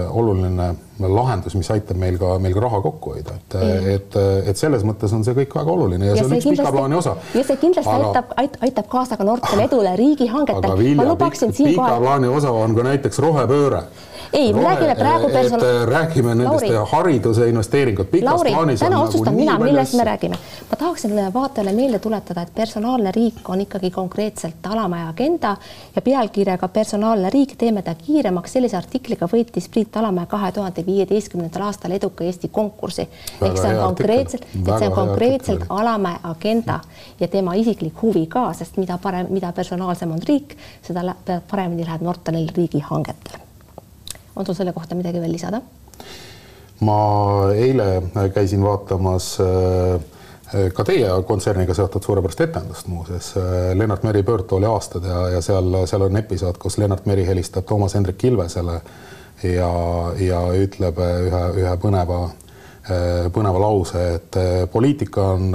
oluline 0.10 0.70
lahendus, 0.98 1.54
mis 1.60 1.70
aitab 1.74 2.00
meil 2.02 2.18
ka, 2.18 2.34
meil 2.42 2.56
ka 2.56 2.64
raha 2.64 2.82
kokku 2.82 3.14
hoida, 3.14 3.38
et 3.38 3.58
mm., 3.60 3.90
et, 3.94 4.20
et 4.50 4.58
selles 4.58 4.86
mõttes 4.88 5.14
on 5.14 5.26
see 5.28 5.38
kõik 5.38 5.54
väga 5.60 5.74
oluline 5.76 6.10
ja, 6.10 6.16
ja 6.16 6.24
see 6.24 6.30
on 6.32 6.38
üks 6.40 6.50
pika 6.58 6.74
plaani 6.74 6.98
osa. 6.98 7.14
ja 7.38 7.46
see 7.46 7.62
kindlasti 7.62 7.94
aga, 7.94 8.10
aitab, 8.10 8.34
aitab, 8.44 8.68
aitab 8.70 8.92
kaasa 8.96 9.20
ka 9.20 9.28
noortele 9.28 9.70
edule 9.70 9.94
riigihangetel. 10.00 10.86
ma 10.98 11.10
lubaksin 11.12 11.54
siinkohal. 11.54 11.94
pika 11.94 12.04
plaani 12.06 12.34
osa 12.34 12.54
on 12.66 12.78
ka 12.78 12.88
näiteks 12.90 13.22
rohepööre 13.28 13.86
ei, 14.34 14.54
me 14.54 14.64
räägime 14.64 14.96
praegu 14.96 15.28
person-. 15.28 15.62
räägime 15.90 16.36
nendest 16.36 16.70
Lauri, 16.70 16.90
hariduse 16.92 17.50
investeeringud 17.50 18.06
pikas 18.12 18.34
Lauri, 18.34 18.52
plaanis. 18.52 18.80
täna 18.80 19.02
otsustan 19.02 19.34
nagu 19.34 19.40
mina, 19.40 19.60
millest 19.60 19.94
me 19.94 20.04
räägime. 20.04 20.36
ma 20.72 20.78
tahaksin 20.78 21.34
vaatajale 21.34 21.74
meelde 21.74 22.00
tuletada, 22.00 22.42
et 22.42 22.54
personaalne 22.56 23.12
riik 23.12 23.50
on 23.50 23.62
ikkagi 23.62 23.92
konkreetselt 23.92 24.68
alamaja 24.70 25.10
agenda 25.10 25.58
ja 25.96 26.02
pealkirjaga 26.02 26.68
Personaalne 26.68 27.30
riik, 27.30 27.56
teeme 27.58 27.82
ta 27.82 27.96
kiiremaks. 27.96 28.54
sellise 28.54 28.78
artikliga 28.78 29.26
võitis 29.26 29.70
Priit 29.72 29.98
Alamaja 29.98 30.26
kahe 30.26 30.52
tuhande 30.52 30.86
viieteistkümnendal 30.86 31.62
aastal 31.62 31.92
eduka 31.92 32.24
Eesti 32.24 32.48
konkursi. 32.48 33.08
ehk 33.42 33.58
see 33.58 33.74
on 33.74 33.84
konkreetselt, 33.86 34.46
et 34.68 34.78
see 34.80 34.88
on 34.88 34.94
konkreetselt 34.94 35.66
Alamaja 35.70 36.20
agenda 36.24 36.80
ja 37.20 37.28
tema 37.28 37.54
isiklik 37.54 38.02
huvi 38.02 38.28
ka, 38.28 38.54
sest 38.54 38.78
mida 38.78 38.98
parem, 38.98 39.28
mida 39.30 39.52
personaalsem 39.52 40.12
on 40.12 40.22
riik, 40.28 40.58
seda 40.82 41.16
paremini 41.52 41.86
läheb 41.86 42.02
noortel 42.02 42.48
riigihangetel 42.56 43.47
on 44.38 44.46
sul 44.46 44.58
selle 44.58 44.74
kohta 44.74 44.96
midagi 44.96 45.22
veel 45.22 45.34
lisada? 45.34 45.62
ma 46.86 47.00
eile 47.56 48.30
käisin 48.34 48.62
vaatamas 48.62 49.32
äh, 49.42 50.70
ka 50.74 50.86
teie 50.86 51.10
kontserniga 51.28 51.74
seotud 51.74 52.06
suurepärast 52.06 52.44
etendust 52.46 52.88
muuseas, 52.88 53.32
äh, 53.38 53.74
Lennart 53.78 54.06
Meri 54.06 54.24
pöördtooli 54.24 54.70
aastad 54.70 55.08
ja, 55.10 55.24
ja 55.34 55.42
seal, 55.42 55.74
seal 55.90 56.06
on 56.06 56.22
episood, 56.22 56.60
kus 56.62 56.78
Lennart 56.78 57.06
Meri 57.10 57.26
helistab 57.26 57.66
Toomas 57.66 57.98
Hendrik 57.98 58.24
Ilvesele 58.30 58.80
ja, 59.44 59.72
ja 60.22 60.42
ütleb 60.54 61.02
ühe, 61.02 61.44
ühe 61.64 61.76
põneva, 61.82 62.24
äh, 62.86 63.28
põneva 63.34 63.66
lause, 63.66 64.08
et 64.20 64.42
poliitika 64.72 65.32
on 65.34 65.54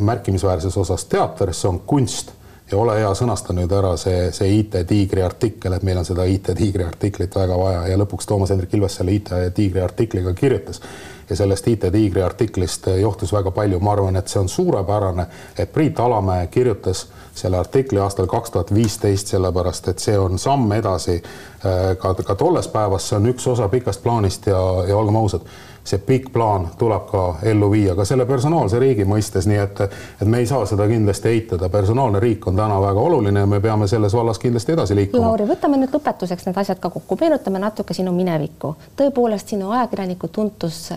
märkimisväärses 0.00 0.76
osas 0.80 1.02
teater, 1.12 1.50
see 1.52 1.68
on 1.68 1.82
kunst 1.84 2.30
ja 2.70 2.78
ole 2.78 2.98
hea, 3.00 3.10
sõnasta 3.16 3.54
nüüd 3.56 3.72
ära 3.72 3.94
see, 4.00 4.28
see 4.36 4.58
IT-tiigri 4.60 5.22
artikkel, 5.24 5.72
et 5.72 5.84
meil 5.86 6.00
on 6.00 6.06
seda 6.08 6.26
IT-tiigri 6.28 6.84
artiklit 6.84 7.36
väga 7.36 7.56
vaja. 7.58 7.86
Ja 7.88 8.00
lõpuks 8.00 8.28
Toomas 8.28 8.52
Hendrik 8.52 8.74
Ilves 8.76 8.98
selle 9.00 9.14
IT-tiigri 9.16 9.84
artikliga 9.84 10.34
kirjutas. 10.34 10.82
ja 11.30 11.36
sellest 11.36 11.66
IT-tiigri 11.68 12.22
artiklist 12.24 12.86
johtus 13.00 13.32
väga 13.32 13.50
palju, 13.50 13.80
ma 13.80 13.92
arvan, 13.92 14.16
et 14.16 14.28
see 14.28 14.40
on 14.40 14.48
suurepärane, 14.48 15.26
et 15.58 15.72
Priit 15.72 16.00
Alamäe 16.00 16.46
kirjutas 16.46 17.06
selle 17.34 17.58
artikli 17.58 18.00
aastal 18.00 18.26
kaks 18.26 18.50
tuhat 18.50 18.74
viisteist, 18.74 19.26
sellepärast 19.26 19.88
et 19.88 19.98
see 19.98 20.18
on 20.18 20.38
samm 20.38 20.72
edasi 20.72 21.18
äh, 21.18 21.96
ka, 21.98 22.14
ka 22.14 22.34
tolles 22.34 22.68
päevas, 22.68 23.08
see 23.08 23.16
on 23.20 23.28
üks 23.28 23.46
osa 23.46 23.68
pikast 23.68 24.02
plaanist 24.02 24.46
ja, 24.46 24.60
ja 24.88 24.96
olgem 24.96 25.20
ausad 25.20 25.44
see 25.88 25.98
pikk 26.04 26.32
plaan 26.32 26.68
tuleb 26.78 27.06
ka 27.10 27.22
ellu 27.42 27.70
viia 27.72 27.94
ka 27.96 28.04
selle 28.08 28.26
personaalse 28.28 28.78
riigi 28.82 29.06
mõistes, 29.08 29.48
nii 29.48 29.60
et, 29.62 29.80
et 30.22 30.26
me 30.28 30.42
ei 30.42 30.46
saa 30.46 30.66
seda 30.68 30.88
kindlasti 30.88 31.32
eitada, 31.32 31.68
personaalne 31.72 32.20
riik 32.20 32.46
on 32.48 32.56
täna 32.56 32.80
väga 32.82 33.06
oluline 33.10 33.44
ja 33.44 33.46
me 33.46 33.60
peame 33.60 33.88
selles 33.88 34.14
vallas 34.14 34.38
kindlasti 34.42 34.74
edasi 34.76 34.98
liikuma. 34.98 35.26
Lauri, 35.26 35.48
võtame 35.48 35.80
nüüd 35.80 35.94
lõpetuseks 35.94 36.48
need 36.48 36.60
asjad 36.60 36.82
ka 36.82 36.90
kokku, 36.94 37.18
meenutame 37.20 37.62
natuke 37.62 37.96
sinu 37.96 38.12
minevikku. 38.16 38.74
tõepoolest, 39.00 39.54
sinu 39.54 39.72
ajakirjaniku 39.76 40.28
tuntus 40.28 40.88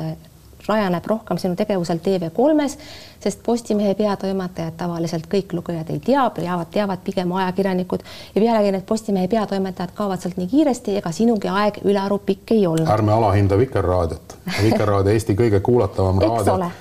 rajaneb 0.68 1.06
rohkem 1.08 1.40
sinu 1.42 1.56
tegevusel 1.60 2.02
TV3-s, 2.04 2.78
sest 3.24 3.44
Postimehe 3.46 3.96
peatoimetajad 3.96 4.78
tavaliselt 4.78 5.28
kõik 5.32 5.56
lugejad 5.58 5.90
ei 5.94 6.00
tea, 6.00 6.28
teavad, 6.36 6.70
teavad 6.74 7.02
pigem 7.06 7.34
ajakirjanikud. 7.38 8.06
Ja 8.36 8.42
pealegi 8.42 8.76
need 8.76 8.86
Postimehe 8.90 9.28
peatoimetajad 9.32 9.96
kaovad 9.98 10.22
sealt 10.22 10.38
nii 10.42 10.48
kiiresti, 10.52 10.98
ega 11.02 11.12
sinugi 11.16 11.52
aeg 11.52 11.82
ülearu 11.86 12.22
pikk 12.26 12.56
ei 12.58 12.68
olnud. 12.68 12.88
ärme 12.90 13.14
alahinda 13.14 13.58
Vikerraadiot, 13.58 14.38
Vikerraadio 14.64 15.14
Eesti 15.14 15.38
kõige 15.38 15.60
kuulatavam 15.60 16.22
raadio 16.22 16.72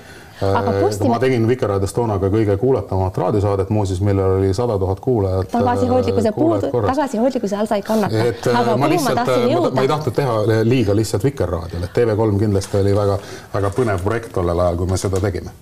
aga 0.41 0.71
äh, 0.71 0.81
Postimehe. 0.81 1.13
ma 1.13 1.19
tegin 1.19 1.47
Vikerraadios 1.47 1.93
toona 1.93 2.17
ka 2.19 2.29
kõige 2.33 2.57
kuulatavat 2.57 3.17
raadiosaadet, 3.17 3.69
muuseas, 3.69 4.01
millel 4.01 4.37
oli 4.39 4.53
sada 4.53 4.77
tuhat 4.79 4.99
kuulajat. 4.99 5.51
tagasihoidlikkuse 5.51 6.29
äh, 6.29 6.35
puudu, 6.35 6.71
tagasihoidlikkuse 6.87 7.57
all 7.57 7.69
sa 7.69 7.75
ei 7.75 7.85
kannata. 7.85 8.23
et 8.23 8.47
äh, 8.47 8.59
aga 8.59 8.77
ma 8.77 8.89
lihtsalt, 8.89 9.21
ma, 9.27 9.69
ma 9.75 9.85
ei 9.85 9.91
tahtnud 9.91 10.15
teha 10.15 10.37
liiga 10.63 10.95
lihtsalt 10.95 11.23
Vikerraadiole, 11.23 11.85
et 11.85 11.97
TV3 11.97 12.39
kindlasti 12.39 12.81
oli 12.81 12.95
väga-väga 12.95 13.73
põnev 13.77 14.03
projekt 14.03 14.33
tollel 14.33 14.59
ajal, 14.59 14.81
kui 14.81 14.91
me 14.91 14.97
seda 14.97 15.21
tegime. 15.23 15.53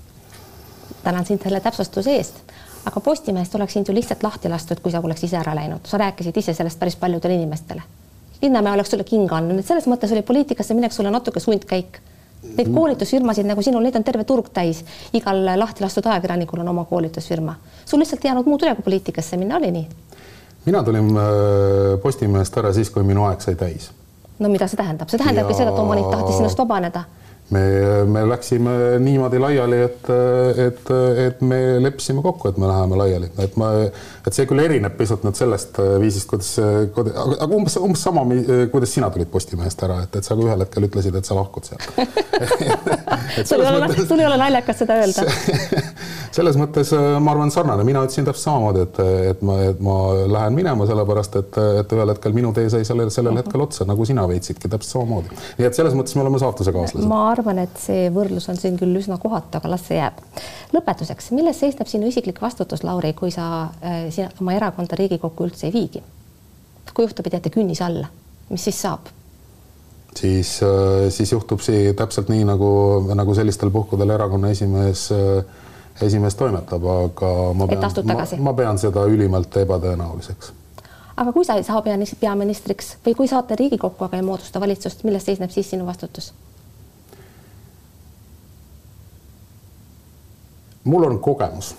tänan 1.04 1.26
sind 1.26 1.44
selle 1.44 1.60
täpsustuse 1.60 2.15
eest 2.15 2.44
aga 2.86 3.00
Postimehest 3.04 3.56
oleks 3.56 3.74
sind 3.74 3.88
ju 3.88 3.94
lihtsalt 3.94 4.24
lahti 4.24 4.50
lastud, 4.50 4.80
kui 4.82 4.92
sa 4.92 5.02
poleks 5.02 5.24
ise 5.28 5.38
ära 5.38 5.56
läinud, 5.56 5.84
sa 5.86 5.98
rääkisid 6.00 6.38
ise 6.38 6.54
sellest 6.54 6.80
päris 6.80 6.96
paljudele 6.96 7.36
inimestele. 7.36 7.82
Linnamäe 8.42 8.74
oleks 8.74 8.94
sulle 8.94 9.04
kinga 9.04 9.36
andnud, 9.36 9.60
et 9.60 9.68
selles 9.68 9.88
mõttes 9.92 10.13
oli 10.15 10.24
poliitikasse 10.24 10.74
minek 10.74 10.96
sulle 10.96 11.12
natuke 11.12 11.44
sundkäik 11.44 12.00
Neid 12.39 12.69
koolitusfirmasid 12.71 13.47
nagu 13.49 13.62
sinul, 13.62 13.84
neid 13.84 13.97
on 13.99 14.04
terve 14.08 14.23
turg 14.23 14.47
täis. 14.54 14.84
igal 15.13 15.41
lahti 15.60 15.84
lastud 15.84 16.06
ajakirjanikul 16.08 16.60
on 16.63 16.67
oma 16.71 16.86
koolitusfirma. 16.86 17.56
sul 17.86 17.99
lihtsalt 17.99 18.25
ei 18.25 18.30
jäänud 18.30 18.47
muud 18.47 18.63
üle, 18.63 18.75
kui 18.75 18.84
poliitikasse 18.84 19.38
minna, 19.38 19.58
oli 19.58 19.71
nii? 19.71 19.88
mina 20.65 20.84
tulin 20.84 21.17
äh, 21.17 21.99
Postimehest 22.02 22.58
ära 22.58 22.73
siis, 22.73 22.89
kui 22.89 23.04
minu 23.04 23.25
aeg 23.28 23.41
sai 23.41 23.56
täis. 23.56 23.91
no 24.39 24.49
mida 24.49 24.67
see 24.67 24.80
tähendab, 24.80 25.10
see 25.12 25.19
tähendabki 25.19 25.54
ja... 25.54 25.58
seda, 25.63 25.73
et 25.73 25.84
omanik 25.84 26.12
tahtis 26.12 26.39
sinust 26.39 26.58
vabaneda 26.58 27.04
me, 27.55 27.63
me 28.05 28.23
läksime 28.29 28.75
niimoodi 29.03 29.39
laiali, 29.41 29.81
et, 29.88 30.09
et, 30.65 30.91
et 31.25 31.41
me 31.41 31.59
leppisime 31.83 32.21
kokku, 32.25 32.51
et 32.51 32.59
me 32.62 32.69
läheme 32.69 32.99
laiali, 32.99 33.31
et 33.41 33.57
ma, 33.59 33.71
et 33.89 34.35
see 34.35 34.47
küll 34.49 34.62
erineb 34.63 34.95
pisut 34.99 35.25
nüüd 35.25 35.39
sellest 35.39 35.79
viisist, 36.01 36.29
kuidas, 36.29 36.51
aga 36.62 37.49
umbes, 37.49 37.79
umbes 37.81 38.05
sama, 38.05 38.25
kuidas 38.73 38.93
sina 38.95 39.09
tulid 39.13 39.31
Postimehest 39.33 39.85
ära, 39.88 40.01
et, 40.05 40.19
et 40.19 40.25
sa 40.25 40.38
ühel 40.38 40.65
hetkel 40.65 40.89
ütlesid, 40.89 41.17
et 41.17 41.27
sa 41.27 41.38
lahkud 41.38 41.69
sealt. 41.69 41.89
Sul 43.49 43.62
ei 43.62 43.67
ole, 43.69 43.88
sul 44.07 44.19
ei 44.19 44.25
ole 44.25 44.38
naljakas 44.39 44.79
seda 44.81 44.95
öelda 44.99 45.25
selles 46.36 46.58
mõttes 46.60 46.92
ma 46.94 47.34
arvan, 47.34 47.52
sarnane, 47.54 47.84
mina 47.88 48.04
ütlesin 48.06 48.28
täpselt 48.28 48.46
samamoodi, 48.46 48.84
et, 48.86 49.00
et 49.32 49.42
ma, 49.46 49.58
et 49.72 49.82
ma 49.84 49.96
lähen 50.30 50.56
minema, 50.58 50.88
sellepärast 50.89 51.38
et, 51.39 51.60
et 51.82 51.96
ühel 51.96 52.13
hetkel 52.13 52.36
minu 52.36 52.52
tee 52.56 52.70
sai 52.72 52.86
sellel, 52.88 53.12
sellel 53.13 53.34
mhm. 53.34 53.44
hetkel 53.44 53.65
otsa, 53.65 53.88
nagu 53.89 54.06
sina 54.08 54.26
veetsidki 54.30 54.72
täpselt 54.72 54.98
samamoodi. 54.98 55.39
nii 55.60 55.70
et 55.70 55.80
selles 55.80 55.98
mõttes 55.98 56.18
me 56.18 56.26
oleme 56.26 56.42
saatusekaaslased. 56.42 57.10
ma 57.10 57.24
arvan, 57.32 57.63
et 57.65 57.82
see 57.82 58.08
võrdlus 58.13 58.50
on 58.52 58.60
siin 58.62 58.78
küll 58.80 59.02
üsna 59.02 59.20
kohatu, 59.22 59.60
aga 59.60 59.74
las 59.74 59.86
see 59.89 60.00
jääb. 60.00 60.22
lõpetuseks, 60.76 61.32
milles 61.36 61.60
seisneb 61.60 61.89
sinu 61.89 62.10
isiklik 62.10 62.42
vastutus, 62.42 62.84
Lauri, 62.88 63.13
kui 63.18 63.34
sa 63.34 63.70
äh, 63.84 64.20
oma 64.42 64.58
erakonda 64.58 65.00
Riigikokku 65.00 65.50
üldse 65.50 65.70
ei 65.70 65.76
viigi? 65.76 66.04
kui 66.94 67.06
juhtub, 67.06 67.28
et 67.28 67.38
jääte 67.38 67.52
künnise 67.54 67.86
alla, 67.86 68.10
mis 68.50 68.63
siis 68.68 68.82
saab? 68.82 69.10
siis, 70.15 70.60
äh, 70.65 71.08
siis 71.13 71.32
juhtub 71.32 71.62
see 71.63 71.94
täpselt 71.98 72.30
nii 72.32 72.46
nagu, 72.50 72.70
nagu 73.15 73.36
sellistel 73.38 73.72
puhkudel 73.74 74.15
erakonna 74.15 74.52
esimees 74.56 75.10
äh, 75.15 75.44
esimees 76.03 76.35
toimetab, 76.35 76.85
aga 77.05 77.31
ma 77.53 77.67
pean, 77.67 77.91
ma, 78.05 78.27
ma 78.49 78.53
pean 78.53 78.79
seda 78.81 79.03
ülimalt 79.09 79.57
ebatõenäoliseks. 79.62 80.53
aga 81.17 81.33
kui 81.35 81.45
sa 81.45 81.57
ei 81.59 81.63
saa 81.67 81.81
peaministriks 81.81 82.95
või 83.05 83.15
kui 83.15 83.27
saate 83.27 83.55
Riigikokku, 83.59 84.05
aga 84.05 84.17
ei 84.17 84.25
moodusta 84.25 84.59
valitsust, 84.59 85.03
milles 85.03 85.25
seisneb 85.25 85.51
siis 85.51 85.69
sinu 85.69 85.85
vastutus? 85.85 86.33
mul 90.83 91.03
on 91.03 91.19
kogemus, 91.19 91.75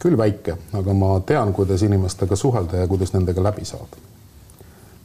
küll 0.00 0.16
väike, 0.18 0.56
aga 0.72 0.94
ma 0.94 1.20
tean, 1.26 1.52
kuidas 1.52 1.82
inimestega 1.82 2.36
suhelda 2.36 2.76
ja 2.76 2.88
kuidas 2.88 3.12
nendega 3.12 3.42
läbi 3.42 3.64
saada. 3.64 3.96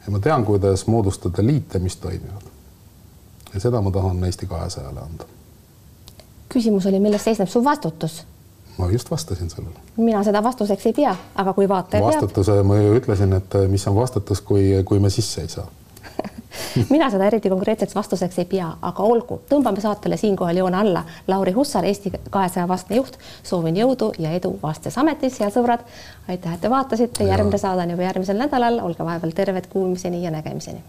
ja 0.06 0.12
ma 0.12 0.20
tean, 0.20 0.46
kuidas 0.46 0.88
moodustada 0.88 1.46
liite, 1.46 1.80
mis 1.80 1.98
toimivad. 1.98 2.52
ja 3.54 3.60
seda 3.60 3.82
ma 3.82 3.92
tahan 3.92 4.24
Eesti 4.24 4.48
kahesajale 4.48 5.00
anda. 5.00 5.35
Küsimus 6.50 6.86
oli, 6.86 7.00
milles 7.00 7.24
seisneb 7.24 7.50
su 7.50 7.64
vastutus? 7.64 8.24
ma 8.78 8.92
just 8.92 9.12
vastasin 9.12 9.50
sellele. 9.50 9.80
mina 9.98 10.24
seda 10.24 10.44
vastuseks 10.44 10.86
ei 10.86 10.94
pea, 10.94 11.16
aga 11.36 11.54
kui 11.54 11.70
vaataja 11.70 12.04
peab. 12.04 12.14
vastutuse 12.14 12.64
ma 12.64 12.78
ju 12.78 13.00
ütlesin, 13.00 13.34
et 13.34 13.58
mis 13.72 13.88
on 13.88 13.96
vastutus, 13.96 14.42
kui, 14.42 14.72
kui 14.86 15.00
me 15.00 15.10
sisse 15.10 15.42
ei 15.42 15.50
saa 15.50 15.68
mina 16.94 17.10
seda 17.12 17.28
eriti 17.28 17.50
konkreetseks 17.50 17.96
vastuseks 17.96 18.40
ei 18.40 18.50
pea, 18.50 18.70
aga 18.82 19.04
olgu, 19.04 19.40
tõmbame 19.50 19.84
saatele 19.84 20.18
siinkohal 20.18 20.60
joone 20.62 20.78
alla. 20.80 21.04
Lauri 21.28 21.52
Hussar, 21.56 21.86
Eesti 21.86 22.12
kahesaja 22.30 22.68
vastne 22.68 23.00
juht, 23.00 23.20
soovin 23.44 23.78
jõudu 23.80 24.12
ja 24.20 24.32
edu 24.36 24.56
vastes 24.64 24.98
ametis, 24.98 25.40
head 25.44 25.56
sõbrad. 25.56 25.86
aitäh, 26.28 26.54
et 26.54 26.62
te 26.62 26.70
vaatasite, 26.70 27.28
järgmine 27.28 27.60
saade 27.62 27.84
on 27.84 27.96
juba 27.96 28.08
järgmisel 28.08 28.40
nädalal, 28.40 28.80
olge 28.84 29.04
vahepeal 29.04 29.36
terved, 29.36 29.68
kuulmiseni 29.72 30.24
ja 30.24 30.32
nägemiseni 30.32 30.84